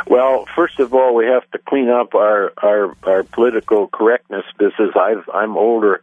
Well, 0.07 0.47
first 0.55 0.81
of 0.81 0.93
all, 0.95 1.15
we 1.15 1.27
have 1.27 1.49
to 1.53 1.59
clean 1.59 1.89
up 1.89 2.15
our 2.15 2.53
our, 2.59 2.97
our 3.05 3.23
political 3.23 3.89
correctness 3.89 4.45
because 4.59 4.91
I've 4.95 5.29
I'm 5.33 5.57
older 5.57 6.03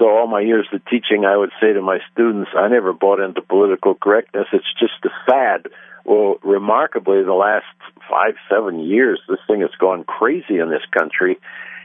so 0.00 0.08
all 0.08 0.26
my 0.26 0.40
years 0.40 0.66
of 0.72 0.82
teaching, 0.86 1.26
I 1.26 1.36
would 1.36 1.52
say 1.60 1.74
to 1.74 1.82
my 1.82 1.98
students, 2.10 2.50
I 2.56 2.68
never 2.68 2.94
bought 2.94 3.20
into 3.20 3.42
political 3.42 3.94
correctness. 3.94 4.46
It's 4.50 4.64
just 4.80 5.04
a 5.04 5.10
fad 5.26 5.66
Well, 6.04 6.36
remarkably, 6.42 7.22
the 7.22 7.34
last 7.34 7.66
five, 8.08 8.34
seven 8.48 8.80
years, 8.80 9.20
this 9.28 9.38
thing 9.46 9.60
has 9.60 9.70
gone 9.78 10.04
crazy 10.04 10.58
in 10.58 10.70
this 10.70 10.82
country, 10.90 11.38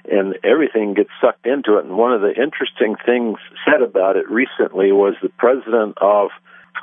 and 0.09 0.35
everything 0.43 0.93
gets 0.93 1.09
sucked 1.19 1.45
into 1.45 1.77
it. 1.77 1.85
And 1.85 1.97
one 1.97 2.13
of 2.13 2.21
the 2.21 2.33
interesting 2.33 2.95
things 3.05 3.37
said 3.65 3.81
about 3.81 4.15
it 4.15 4.29
recently 4.29 4.91
was 4.91 5.15
the 5.21 5.29
president 5.29 5.97
of 5.99 6.29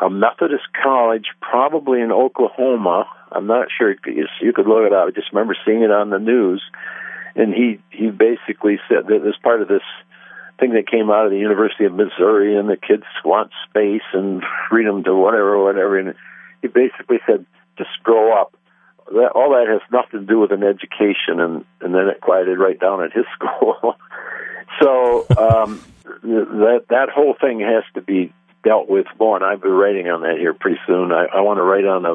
a 0.00 0.10
Methodist 0.10 0.64
college, 0.82 1.26
probably 1.40 2.00
in 2.00 2.12
Oklahoma. 2.12 3.06
I'm 3.30 3.46
not 3.46 3.68
sure. 3.76 3.94
You 4.06 4.52
could 4.52 4.66
look 4.66 4.84
it 4.84 4.92
up. 4.92 5.08
I 5.08 5.10
just 5.10 5.32
remember 5.32 5.56
seeing 5.64 5.82
it 5.82 5.90
on 5.90 6.10
the 6.10 6.18
news, 6.18 6.62
and 7.34 7.54
he 7.54 7.80
he 7.90 8.10
basically 8.10 8.78
said 8.88 9.06
that 9.06 9.26
as 9.26 9.36
part 9.42 9.62
of 9.62 9.68
this 9.68 9.82
thing 10.62 10.75
that 10.75 10.88
came 10.88 11.11
out 11.11 11.27
of 11.27 11.33
the 11.33 11.38
University 11.38 11.85
of 11.85 11.92
Missouri, 11.92 12.57
and 12.57 12.68
the 12.68 12.77
kids 12.77 13.03
want 13.25 13.51
space 13.68 14.07
and 14.12 14.42
freedom 14.70 15.03
to 15.03 15.14
whatever, 15.14 15.62
whatever, 15.62 15.98
and 15.98 16.14
he 16.62 16.68
basically 16.68 17.18
said, 17.27 17.44
just 17.77 17.90
grow 18.05 18.40
up. 18.40 18.55
That, 19.07 19.33
all 19.35 19.51
that 19.51 19.66
has 19.68 19.81
nothing 19.90 20.20
to 20.20 20.27
do 20.27 20.38
with 20.38 20.53
an 20.53 20.62
education, 20.62 21.40
and 21.40 21.64
and 21.81 21.92
then 21.92 22.07
it 22.07 22.20
quieted 22.20 22.59
right 22.59 22.79
down 22.79 23.03
at 23.03 23.12
his 23.12 23.25
school. 23.35 23.96
so 24.81 25.27
um, 25.37 25.83
that 26.22 26.85
that 26.88 27.09
whole 27.11 27.35
thing 27.40 27.61
has 27.61 27.83
to 27.94 28.01
be 28.01 28.33
dealt 28.62 28.88
with 28.88 29.07
more, 29.18 29.37
and 29.37 29.44
I've 29.44 29.61
been 29.61 29.72
writing 29.72 30.09
on 30.09 30.22
that 30.22 30.38
here 30.38 30.55
pretty 30.55 30.79
soon. 30.87 31.11
I, 31.11 31.27
I 31.35 31.40
want 31.40 31.59
to 31.59 31.62
write 31.62 31.85
on 31.85 32.07
a 32.07 32.14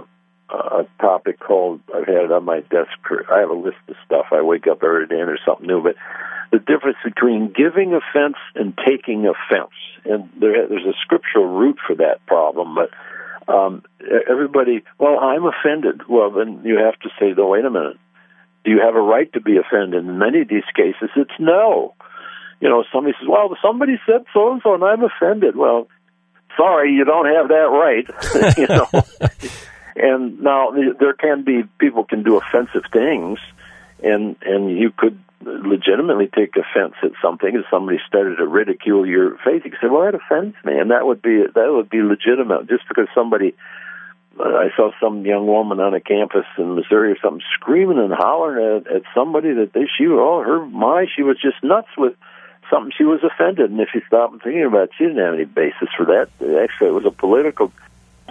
a 0.49 0.85
topic 1.01 1.41
called 1.41 1.81
I've 1.93 2.07
had 2.07 2.23
it 2.23 2.31
on 2.31 2.45
my 2.45 2.61
desk. 2.61 2.91
I 3.29 3.39
have 3.39 3.49
a 3.49 3.53
list 3.53 3.83
of 3.89 3.95
stuff. 4.05 4.27
I 4.31 4.41
wake 4.41 4.65
up 4.65 4.81
every 4.81 5.05
day 5.05 5.19
and 5.19 5.27
there's 5.27 5.41
something 5.45 5.67
new, 5.67 5.83
but 5.83 5.95
the 6.51 6.59
difference 6.59 6.97
between 7.03 7.53
giving 7.53 7.93
offense 7.93 8.37
and 8.55 8.77
taking 8.77 9.25
offense, 9.27 9.73
and 10.05 10.29
there, 10.39 10.67
there's 10.67 10.85
a 10.85 10.97
scriptural 11.01 11.47
root 11.47 11.77
for 11.85 11.95
that 11.95 12.25
problem, 12.25 12.75
but 12.75 12.89
um, 13.53 13.83
everybody, 14.29 14.83
well, 14.99 15.19
I'm 15.19 15.45
offended. 15.45 16.07
Well, 16.07 16.31
then 16.31 16.61
you 16.63 16.77
have 16.77 16.99
to 16.99 17.09
say, 17.19 17.33
though, 17.33 17.49
wait 17.49 17.65
a 17.65 17.69
minute. 17.69 17.97
Do 18.65 18.71
you 18.71 18.81
have 18.81 18.95
a 18.95 19.01
right 19.01 19.31
to 19.33 19.39
be 19.39 19.57
offended? 19.57 20.05
In 20.05 20.17
many 20.17 20.41
of 20.41 20.49
these 20.49 20.67
cases, 20.75 21.09
it's 21.15 21.39
no. 21.39 21.93
You 22.59 22.69
know, 22.69 22.83
somebody 22.91 23.15
says, 23.19 23.27
well, 23.29 23.55
somebody 23.61 23.99
said 24.05 24.25
so 24.33 24.51
and 24.51 24.61
so, 24.61 24.73
and 24.73 24.83
I'm 24.83 25.03
offended. 25.03 25.55
Well, 25.55 25.87
sorry, 26.57 26.91
you 26.91 27.05
don't 27.05 27.27
have 27.27 27.47
that 27.49 27.69
right. 27.71 28.57
you 28.57 28.67
know. 28.67 28.87
and 29.95 30.41
now 30.41 30.71
there 30.99 31.13
can 31.13 31.43
be 31.43 31.63
people 31.79 32.03
can 32.03 32.23
do 32.23 32.37
offensive 32.37 32.83
things, 32.91 33.39
and 34.03 34.35
and 34.43 34.77
you 34.77 34.91
could 34.95 35.19
legitimately 35.41 36.27
take 36.35 36.55
offense 36.57 36.95
at 37.03 37.11
something 37.21 37.55
if 37.55 37.65
somebody 37.69 37.99
started 38.07 38.37
to 38.37 38.47
ridicule 38.47 39.05
your 39.05 39.37
faith. 39.43 39.63
You 39.65 39.71
could 39.71 39.79
say 39.81 39.87
well 39.87 40.03
that 40.03 40.15
offends 40.15 40.55
me 40.65 40.77
and 40.77 40.91
that 40.91 41.05
would 41.05 41.21
be 41.21 41.43
that 41.43 41.71
would 41.71 41.89
be 41.89 42.01
legitimate. 42.01 42.67
Just 42.67 42.87
because 42.87 43.07
somebody 43.13 43.53
uh, 44.39 44.43
I 44.43 44.69
saw 44.75 44.91
some 44.99 45.25
young 45.25 45.47
woman 45.47 45.79
on 45.79 45.93
a 45.93 46.01
campus 46.01 46.45
in 46.57 46.75
Missouri 46.75 47.11
or 47.11 47.17
something 47.21 47.43
screaming 47.53 47.99
and 47.99 48.13
hollering 48.13 48.85
at, 48.85 48.91
at 48.91 49.01
somebody 49.13 49.53
that 49.53 49.73
they 49.73 49.87
she 49.97 50.07
oh 50.07 50.43
her 50.43 50.65
my 50.65 51.05
she 51.15 51.23
was 51.23 51.37
just 51.39 51.63
nuts 51.63 51.89
with 51.97 52.13
something 52.69 52.91
she 52.97 53.05
was 53.05 53.21
offended. 53.23 53.71
And 53.71 53.79
if 53.79 53.89
you 53.93 54.01
stop 54.07 54.31
and 54.31 54.41
thinking 54.41 54.65
about 54.65 54.89
it 54.89 54.91
she 54.97 55.05
didn't 55.05 55.23
have 55.23 55.35
any 55.35 55.45
basis 55.45 55.89
for 55.95 56.05
that. 56.07 56.29
Actually 56.41 56.89
it 56.89 56.93
was 56.93 57.05
a 57.05 57.11
political 57.11 57.71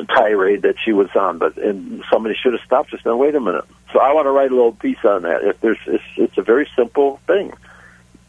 tirade 0.04 0.62
that 0.62 0.76
she 0.84 0.92
was 0.92 1.08
on, 1.16 1.38
but 1.38 1.56
and 1.56 2.04
somebody 2.12 2.34
should 2.34 2.52
have 2.52 2.62
stopped 2.62 2.92
us. 2.92 3.00
Now 3.04 3.16
wait 3.16 3.34
a 3.34 3.40
minute. 3.40 3.64
So 3.92 4.00
I 4.00 4.12
want 4.12 4.26
to 4.26 4.30
write 4.30 4.50
a 4.50 4.54
little 4.54 4.72
piece 4.72 5.04
on 5.04 5.22
that. 5.22 5.42
If 5.42 5.60
there's, 5.60 5.78
it's, 5.86 6.04
it's 6.16 6.38
a 6.38 6.42
very 6.42 6.68
simple 6.76 7.20
thing. 7.26 7.52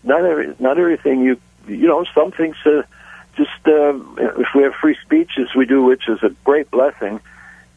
Not 0.03 0.23
every, 0.23 0.55
not 0.59 0.77
everything 0.77 1.21
you, 1.21 1.39
you 1.67 1.87
know, 1.87 2.05
some 2.15 2.31
things. 2.31 2.55
Uh, 2.65 2.83
just 3.35 3.51
uh, 3.65 3.93
if 4.17 4.47
we 4.55 4.63
have 4.63 4.73
free 4.75 4.97
speech 5.03 5.31
as 5.37 5.53
we 5.55 5.65
do, 5.65 5.83
which 5.83 6.07
is 6.07 6.23
a 6.23 6.29
great 6.43 6.71
blessing, 6.71 7.19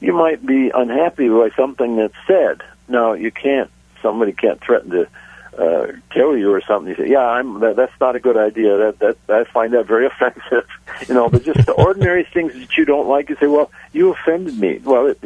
you 0.01 0.13
might 0.13 0.45
be 0.45 0.71
unhappy 0.71 1.29
by 1.29 1.51
something 1.57 1.97
that's 1.97 2.15
said. 2.27 2.63
Now 2.89 3.13
you 3.13 3.31
can't. 3.31 3.71
Somebody 4.03 4.33
can't 4.33 4.61
threaten 4.61 4.91
to 4.91 5.09
uh, 5.59 5.93
kill 6.11 6.37
you 6.37 6.53
or 6.53 6.61
something. 6.61 6.91
You 6.91 7.05
say, 7.05 7.11
"Yeah, 7.11 7.27
I'm. 7.27 7.61
That, 7.61 7.77
that's 7.77 7.93
not 8.01 8.17
a 8.17 8.21
good 8.21 8.37
idea. 8.37 8.77
That 8.77 8.99
that 9.01 9.17
I 9.29 9.45
find 9.45 9.73
that 9.75 9.87
very 9.87 10.07
offensive." 10.13 10.69
you 11.09 11.15
know, 11.15 11.29
but 11.29 11.45
just 11.45 11.67
the 11.67 11.73
ordinary 11.73 12.25
things 12.35 12.53
that 12.55 12.77
you 12.77 12.85
don't 12.85 13.09
like. 13.09 13.29
You 13.29 13.37
say, 13.37 13.47
"Well, 13.47 13.71
you 13.93 14.13
offended 14.13 14.59
me." 14.59 14.79
Well, 14.79 15.07
it, 15.07 15.19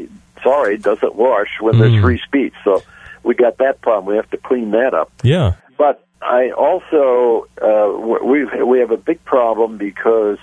sorry, 0.43 0.75
it 0.75 0.83
doesn't 0.83 1.15
wash 1.15 1.61
when 1.61 1.75
mm. 1.75 1.81
there's 1.81 2.03
free 2.03 2.21
speech. 2.21 2.55
So 2.65 2.83
we 3.23 3.35
got 3.35 3.59
that 3.59 3.81
problem. 3.81 4.07
We 4.07 4.17
have 4.17 4.31
to 4.31 4.37
clean 4.37 4.71
that 4.73 4.95
up. 4.95 5.13
Yeah. 5.23 5.55
But 5.77 6.07
I 6.23 6.51
also 6.51 7.49
uh, 7.61 8.19
we 8.25 8.45
we 8.45 8.79
have 8.79 8.91
a 8.91 8.97
big 8.97 9.25
problem 9.25 9.79
because 9.79 10.39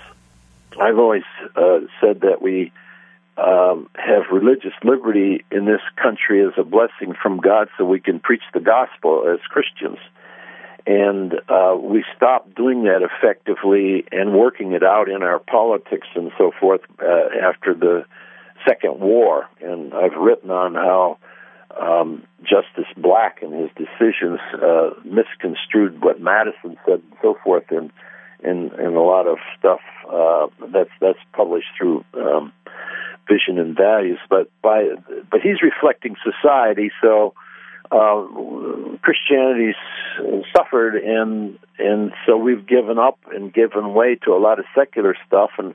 I've 0.80 0.98
always 0.98 1.24
uh, 1.56 1.80
said 2.00 2.20
that 2.20 2.40
we 2.40 2.72
um, 3.36 3.88
have 3.94 4.24
religious 4.30 4.74
liberty 4.84 5.44
in 5.50 5.64
this 5.64 5.80
country 5.96 6.44
as 6.44 6.52
a 6.58 6.64
blessing 6.64 7.14
from 7.20 7.38
God 7.38 7.68
so 7.76 7.84
we 7.84 8.00
can 8.00 8.20
preach 8.20 8.42
the 8.52 8.60
gospel 8.60 9.24
as 9.32 9.40
Christians. 9.48 9.98
And 10.86 11.34
uh, 11.48 11.76
we 11.78 12.04
stopped 12.16 12.54
doing 12.54 12.84
that 12.84 13.02
effectively 13.02 14.04
and 14.10 14.34
working 14.34 14.72
it 14.72 14.82
out 14.82 15.08
in 15.08 15.22
our 15.22 15.38
politics 15.38 16.08
and 16.14 16.32
so 16.36 16.50
forth 16.58 16.80
uh, 17.00 17.28
after 17.40 17.72
the 17.72 18.04
Second 18.66 19.00
War. 19.00 19.48
And 19.60 19.94
I've 19.94 20.16
written 20.16 20.50
on 20.50 20.74
how 20.74 21.18
um, 21.80 22.24
Justice 22.42 22.92
Black 22.96 23.42
and 23.42 23.54
his 23.54 23.70
decisions 23.76 24.40
uh, 24.54 24.90
misconstrued 25.04 26.02
what 26.02 26.20
Madison 26.20 26.76
said 26.84 27.00
and 27.00 27.14
so 27.22 27.38
forth, 27.42 27.64
and 27.70 27.90
in, 28.44 28.70
in 28.78 28.94
a 28.94 29.02
lot 29.02 29.26
of 29.26 29.38
stuff 29.58 29.80
uh, 30.10 30.46
that's 30.72 30.90
that's 31.00 31.18
published 31.32 31.68
through 31.78 32.04
um, 32.14 32.52
vision 33.28 33.58
and 33.58 33.76
values, 33.76 34.18
but 34.28 34.50
by 34.62 34.88
but 35.30 35.40
he's 35.40 35.62
reflecting 35.62 36.16
society. 36.22 36.90
So 37.00 37.34
uh, 37.90 38.26
Christianity's 39.02 39.76
suffered, 40.54 40.96
and 40.96 41.58
and 41.78 42.12
so 42.26 42.36
we've 42.36 42.66
given 42.66 42.98
up 42.98 43.18
and 43.32 43.52
given 43.52 43.94
way 43.94 44.16
to 44.24 44.32
a 44.32 44.38
lot 44.38 44.58
of 44.58 44.64
secular 44.74 45.14
stuff. 45.26 45.50
And 45.58 45.74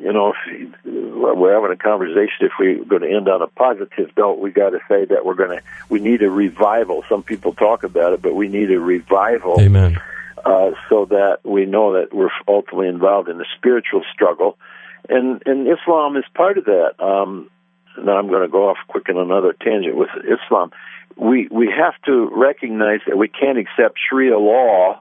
you 0.00 0.12
know, 0.12 0.34
if 0.44 0.74
we're 0.84 1.54
having 1.54 1.72
a 1.72 1.76
conversation, 1.76 2.40
if 2.40 2.52
we're 2.58 2.84
going 2.84 3.02
to 3.02 3.10
end 3.10 3.28
on 3.28 3.42
a 3.42 3.46
positive 3.46 4.10
note, 4.16 4.38
we 4.38 4.50
got 4.50 4.70
to 4.70 4.80
say 4.88 5.04
that 5.06 5.24
we're 5.24 5.34
going 5.34 5.58
to 5.58 5.62
we 5.88 6.00
need 6.00 6.22
a 6.22 6.30
revival. 6.30 7.04
Some 7.08 7.22
people 7.22 7.54
talk 7.54 7.84
about 7.84 8.12
it, 8.12 8.22
but 8.22 8.34
we 8.34 8.48
need 8.48 8.70
a 8.70 8.80
revival. 8.80 9.60
Amen. 9.60 9.98
Uh, 10.44 10.70
so 10.88 11.06
that 11.06 11.38
we 11.44 11.66
know 11.66 11.94
that 11.94 12.14
we're 12.14 12.30
ultimately 12.46 12.88
involved 12.88 13.28
in 13.28 13.40
a 13.40 13.44
spiritual 13.56 14.02
struggle 14.12 14.56
and 15.08 15.42
and 15.46 15.66
Islam 15.68 16.16
is 16.16 16.24
part 16.34 16.58
of 16.58 16.64
that. 16.66 16.94
Um, 17.02 17.50
now 17.98 18.16
I'm 18.16 18.28
going 18.28 18.42
to 18.42 18.48
go 18.48 18.68
off 18.68 18.78
quick 18.88 19.08
in 19.08 19.16
another 19.16 19.54
tangent 19.60 19.96
with 19.96 20.10
Islam. 20.24 20.70
We 21.16 21.48
we 21.50 21.72
have 21.76 21.94
to 22.06 22.30
recognize 22.34 23.00
that 23.06 23.16
we 23.16 23.28
can't 23.28 23.58
accept 23.58 23.98
Sharia 24.08 24.38
law 24.38 25.00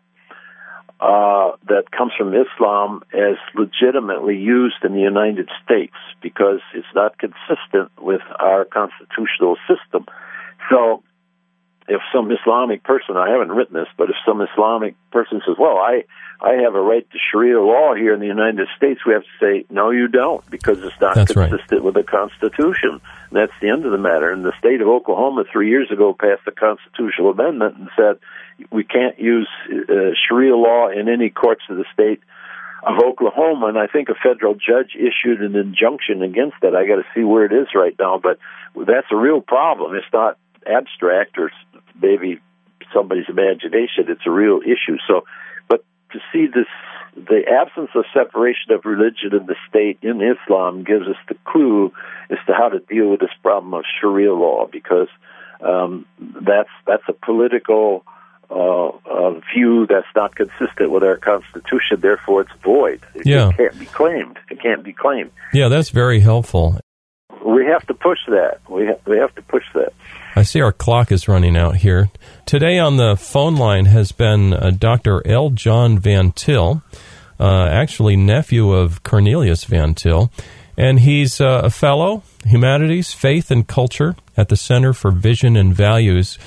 uh, 0.99 1.51
that 1.67 1.91
comes 1.91 2.13
from 2.17 2.33
Islam 2.33 3.03
as 3.13 3.37
legitimately 3.53 4.37
used 4.37 4.83
in 4.83 4.93
the 4.93 5.01
United 5.01 5.49
States 5.63 5.95
because 6.21 6.59
it's 6.73 6.87
not 6.95 7.17
consistent 7.19 7.91
with 7.99 8.21
our 8.39 8.65
constitutional 8.65 9.57
system. 9.67 10.05
So 10.71 11.03
if 11.87 12.01
some 12.13 12.31
Islamic 12.31 12.83
person, 12.83 13.15
I 13.15 13.29
haven't 13.29 13.51
written 13.51 13.75
this, 13.75 13.87
but 13.97 14.09
if 14.09 14.15
some 14.25 14.41
Islamic 14.41 14.95
person 15.11 15.41
says, 15.45 15.55
"Well, 15.57 15.77
I 15.77 16.03
I 16.41 16.61
have 16.63 16.75
a 16.75 16.81
right 16.81 17.09
to 17.09 17.17
Sharia 17.31 17.61
law 17.61 17.95
here 17.95 18.13
in 18.13 18.19
the 18.19 18.27
United 18.27 18.67
States," 18.75 19.05
we 19.05 19.13
have 19.13 19.23
to 19.23 19.37
say, 19.39 19.65
"No, 19.69 19.91
you 19.91 20.07
don't," 20.07 20.47
because 20.49 20.83
it's 20.83 20.99
not 20.99 21.15
that's 21.15 21.31
consistent 21.31 21.71
right. 21.71 21.83
with 21.83 21.93
the 21.95 22.03
Constitution. 22.03 23.01
And 23.29 23.39
that's 23.39 23.53
the 23.61 23.69
end 23.69 23.85
of 23.85 23.91
the 23.91 23.97
matter. 23.97 24.31
And 24.31 24.43
the 24.43 24.53
state 24.59 24.81
of 24.81 24.87
Oklahoma 24.87 25.45
three 25.51 25.69
years 25.69 25.89
ago 25.91 26.13
passed 26.13 26.47
a 26.47 26.51
constitutional 26.51 27.31
amendment 27.31 27.77
and 27.77 27.89
said 27.95 28.19
we 28.71 28.83
can't 28.83 29.19
use 29.19 29.49
uh, 29.69 30.11
Sharia 30.27 30.55
law 30.55 30.89
in 30.89 31.09
any 31.09 31.29
courts 31.29 31.63
of 31.69 31.77
the 31.77 31.85
state 31.93 32.21
of 32.83 32.99
Oklahoma, 33.03 33.67
and 33.67 33.77
I 33.77 33.87
think 33.87 34.09
a 34.09 34.15
federal 34.15 34.53
judge 34.53 34.95
issued 34.95 35.41
an 35.41 35.55
injunction 35.55 36.21
against 36.21 36.57
that. 36.61 36.75
I 36.75 36.85
got 36.85 36.97
to 36.97 37.05
see 37.15 37.23
where 37.23 37.45
it 37.45 37.51
is 37.51 37.67
right 37.73 37.95
now, 37.99 38.19
but 38.21 38.39
that's 38.75 39.07
a 39.11 39.15
real 39.15 39.41
problem. 39.41 39.95
It's 39.95 40.05
not 40.13 40.37
abstract 40.65 41.37
or 41.37 41.51
maybe 42.01 42.39
somebody's 42.93 43.29
imagination. 43.29 44.05
It's 44.07 44.25
a 44.25 44.31
real 44.31 44.59
issue. 44.61 44.97
So, 45.07 45.25
but 45.67 45.83
to 46.11 46.19
see 46.31 46.47
this, 46.47 46.67
the 47.15 47.41
absence 47.49 47.89
of 47.95 48.05
separation 48.13 48.71
of 48.71 48.85
religion 48.85 49.29
and 49.31 49.47
the 49.47 49.55
state 49.67 49.97
in 50.01 50.21
Islam 50.21 50.83
gives 50.83 51.07
us 51.07 51.17
the 51.27 51.35
clue 51.45 51.91
as 52.29 52.37
to 52.47 52.53
how 52.53 52.69
to 52.69 52.79
deal 52.79 53.09
with 53.09 53.19
this 53.19 53.31
problem 53.41 53.73
of 53.73 53.83
Sharia 53.99 54.33
law, 54.33 54.67
because 54.71 55.07
um, 55.61 56.05
that's 56.19 56.69
that's 56.85 57.03
a 57.07 57.13
political 57.13 58.05
uh, 58.49 58.89
uh, 58.89 59.39
view 59.53 59.87
that's 59.87 60.07
not 60.15 60.35
consistent 60.35 60.91
with 60.91 61.03
our 61.03 61.17
Constitution. 61.17 61.99
Therefore, 61.99 62.41
it's 62.41 62.51
void. 62.63 63.01
It, 63.15 63.25
yeah. 63.25 63.49
it 63.49 63.57
can't 63.57 63.79
be 63.79 63.85
claimed. 63.87 64.37
It 64.49 64.61
can't 64.61 64.83
be 64.83 64.93
claimed. 64.93 65.31
Yeah, 65.53 65.67
that's 65.67 65.89
very 65.89 66.19
helpful. 66.19 66.79
We 67.45 67.65
have 67.65 67.85
to 67.87 67.93
push 67.93 68.19
that. 68.27 68.59
We 68.69 68.87
ha- 68.87 69.01
we 69.05 69.17
have 69.17 69.33
to 69.35 69.41
push 69.41 69.63
that. 69.73 69.93
I 70.37 70.43
see 70.43 70.61
our 70.61 70.71
clock 70.71 71.11
is 71.11 71.27
running 71.27 71.57
out 71.57 71.77
here. 71.77 72.11
Today 72.45 72.77
on 72.77 72.97
the 72.97 73.15
phone 73.15 73.55
line 73.55 73.85
has 73.85 74.11
been 74.11 74.53
uh, 74.53 74.69
Dr. 74.69 75.25
L. 75.25 75.49
John 75.49 75.97
Van 75.97 76.31
Til, 76.31 76.83
uh, 77.39 77.65
actually 77.65 78.15
nephew 78.15 78.71
of 78.71 79.01
Cornelius 79.01 79.63
Van 79.63 79.95
Til. 79.95 80.31
And 80.77 80.99
he's 80.99 81.41
uh, 81.41 81.61
a 81.63 81.71
fellow, 81.71 82.21
Humanities, 82.45 83.13
Faith, 83.13 83.49
and 83.49 83.67
Culture 83.67 84.15
at 84.37 84.49
the 84.49 84.55
Center 84.55 84.93
for 84.93 85.09
Vision 85.09 85.55
and 85.55 85.73
Values. 85.73 86.37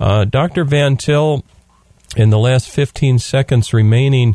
Uh, 0.00 0.24
Dr. 0.24 0.64
Van 0.64 0.96
Til, 0.96 1.44
in 2.16 2.30
the 2.30 2.40
last 2.40 2.68
15 2.68 3.20
seconds 3.20 3.72
remaining, 3.72 4.34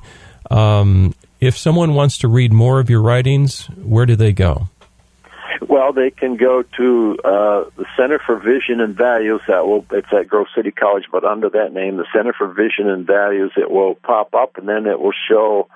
um, 0.49 1.13
if 1.41 1.57
someone 1.57 1.95
wants 1.95 2.17
to 2.19 2.29
read 2.29 2.53
more 2.53 2.79
of 2.79 2.89
your 2.89 3.01
writings, 3.01 3.65
where 3.75 4.05
do 4.05 4.15
they 4.15 4.31
go? 4.31 4.69
Well, 5.61 5.93
they 5.93 6.11
can 6.11 6.37
go 6.37 6.63
to 6.77 7.17
uh, 7.23 7.63
the 7.75 7.85
Center 7.97 8.19
for 8.25 8.37
Vision 8.37 8.79
and 8.79 8.95
Values. 8.95 9.41
That 9.47 9.65
will 9.67 9.85
it's 9.91 10.07
at 10.11 10.27
Grove 10.27 10.47
City 10.55 10.71
College, 10.71 11.05
but 11.11 11.23
under 11.23 11.49
that 11.49 11.73
name, 11.73 11.97
the 11.97 12.05
Center 12.13 12.33
for 12.33 12.47
Vision 12.47 12.89
and 12.89 13.05
Values, 13.05 13.51
it 13.57 13.69
will 13.69 13.95
pop 13.95 14.33
up, 14.33 14.57
and 14.57 14.67
then 14.67 14.85
it 14.85 14.99
will 14.99 15.13
show. 15.29 15.67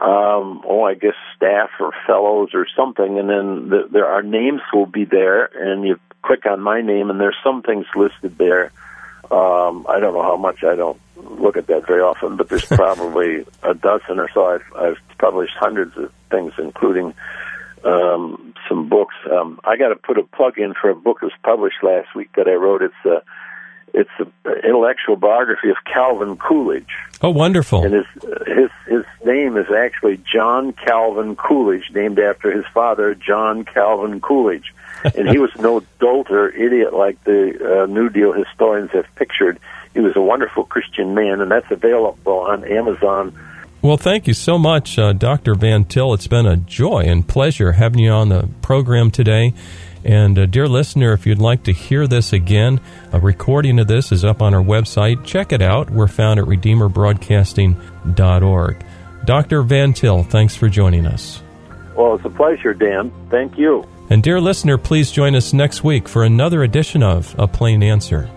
Um, 0.00 0.62
oh, 0.64 0.84
I 0.84 0.94
guess 0.94 1.14
staff 1.34 1.70
or 1.80 1.92
fellows 2.06 2.50
or 2.54 2.66
something, 2.76 3.18
and 3.18 3.28
then 3.28 3.68
the, 3.68 3.88
there 3.90 4.06
are 4.06 4.22
names 4.22 4.60
will 4.72 4.86
be 4.86 5.04
there, 5.04 5.46
and 5.46 5.84
you 5.84 5.98
click 6.22 6.46
on 6.46 6.60
my 6.60 6.82
name, 6.82 7.10
and 7.10 7.20
there's 7.20 7.36
some 7.42 7.62
things 7.62 7.84
listed 7.96 8.38
there. 8.38 8.70
Um, 9.30 9.86
I 9.88 9.98
don't 9.98 10.14
know 10.14 10.22
how 10.22 10.36
much. 10.36 10.62
I 10.62 10.76
don't 10.76 11.00
look 11.16 11.56
at 11.56 11.66
that 11.66 11.86
very 11.86 12.00
often, 12.00 12.36
but 12.36 12.48
there's 12.48 12.64
probably 12.66 13.44
a 13.62 13.74
dozen 13.74 14.20
or 14.20 14.28
so. 14.32 14.46
I've, 14.46 14.72
I've 14.76 15.18
published 15.18 15.54
hundreds 15.56 15.96
of 15.96 16.12
things, 16.30 16.52
including 16.58 17.14
um, 17.84 18.54
some 18.68 18.88
books. 18.88 19.14
Um, 19.30 19.60
I 19.64 19.76
got 19.76 19.88
to 19.88 19.96
put 19.96 20.18
a 20.18 20.22
plug 20.22 20.58
in 20.58 20.74
for 20.74 20.90
a 20.90 20.94
book 20.94 21.20
that 21.20 21.26
was 21.26 21.32
published 21.42 21.82
last 21.82 22.14
week 22.14 22.30
that 22.36 22.48
I 22.48 22.54
wrote. 22.54 22.82
It's 22.82 23.04
a 23.04 23.22
it's 23.94 24.10
an 24.18 24.32
intellectual 24.64 25.16
biography 25.16 25.70
of 25.70 25.76
Calvin 25.90 26.36
Coolidge. 26.36 26.90
Oh, 27.22 27.30
wonderful! 27.30 27.84
And 27.84 27.94
his 27.94 28.06
his 28.46 28.70
his 28.86 29.04
name 29.24 29.56
is 29.56 29.66
actually 29.76 30.18
John 30.18 30.72
Calvin 30.72 31.36
Coolidge, 31.36 31.90
named 31.92 32.18
after 32.18 32.50
his 32.50 32.64
father, 32.72 33.14
John 33.14 33.64
Calvin 33.64 34.20
Coolidge. 34.20 34.74
and 35.16 35.28
he 35.28 35.38
was 35.38 35.50
no 35.58 35.80
dolt 36.00 36.30
or 36.30 36.48
idiot 36.50 36.92
like 36.92 37.22
the 37.24 37.82
uh, 37.82 37.86
New 37.86 38.08
Deal 38.08 38.32
historians 38.32 38.90
have 38.92 39.06
pictured. 39.14 39.58
He 39.94 40.00
was 40.00 40.16
a 40.16 40.20
wonderful 40.20 40.64
Christian 40.64 41.14
man, 41.14 41.40
and 41.40 41.50
that's 41.50 41.70
available 41.70 42.40
on 42.40 42.64
Amazon 42.64 43.32
well, 43.82 43.96
thank 43.96 44.26
you 44.26 44.34
so 44.34 44.58
much, 44.58 44.98
uh, 44.98 45.12
Dr. 45.12 45.54
Van 45.54 45.84
Til. 45.84 46.12
It's 46.14 46.26
been 46.26 46.46
a 46.46 46.56
joy 46.56 47.04
and 47.06 47.26
pleasure 47.26 47.72
having 47.72 48.00
you 48.00 48.10
on 48.10 48.28
the 48.28 48.48
program 48.62 49.10
today. 49.10 49.54
And, 50.04 50.38
uh, 50.38 50.46
dear 50.46 50.68
listener, 50.68 51.12
if 51.12 51.26
you'd 51.26 51.38
like 51.38 51.64
to 51.64 51.72
hear 51.72 52.06
this 52.06 52.32
again, 52.32 52.80
a 53.12 53.18
recording 53.18 53.78
of 53.78 53.88
this 53.88 54.10
is 54.12 54.24
up 54.24 54.40
on 54.40 54.54
our 54.54 54.62
website. 54.62 55.24
Check 55.24 55.52
it 55.52 55.60
out. 55.60 55.90
We're 55.90 56.06
found 56.06 56.40
at 56.40 56.46
RedeemerBroadcasting.org. 56.46 58.76
Dr. 59.24 59.62
Van 59.62 59.92
Til, 59.92 60.22
thanks 60.22 60.56
for 60.56 60.68
joining 60.68 61.06
us. 61.06 61.42
Well, 61.96 62.14
it's 62.14 62.24
a 62.24 62.30
pleasure, 62.30 62.72
Dan. 62.72 63.12
Thank 63.28 63.58
you. 63.58 63.84
And, 64.08 64.22
dear 64.22 64.40
listener, 64.40 64.78
please 64.78 65.10
join 65.10 65.34
us 65.34 65.52
next 65.52 65.84
week 65.84 66.08
for 66.08 66.22
another 66.22 66.62
edition 66.62 67.02
of 67.02 67.34
A 67.38 67.46
Plain 67.46 67.82
Answer. 67.82 68.30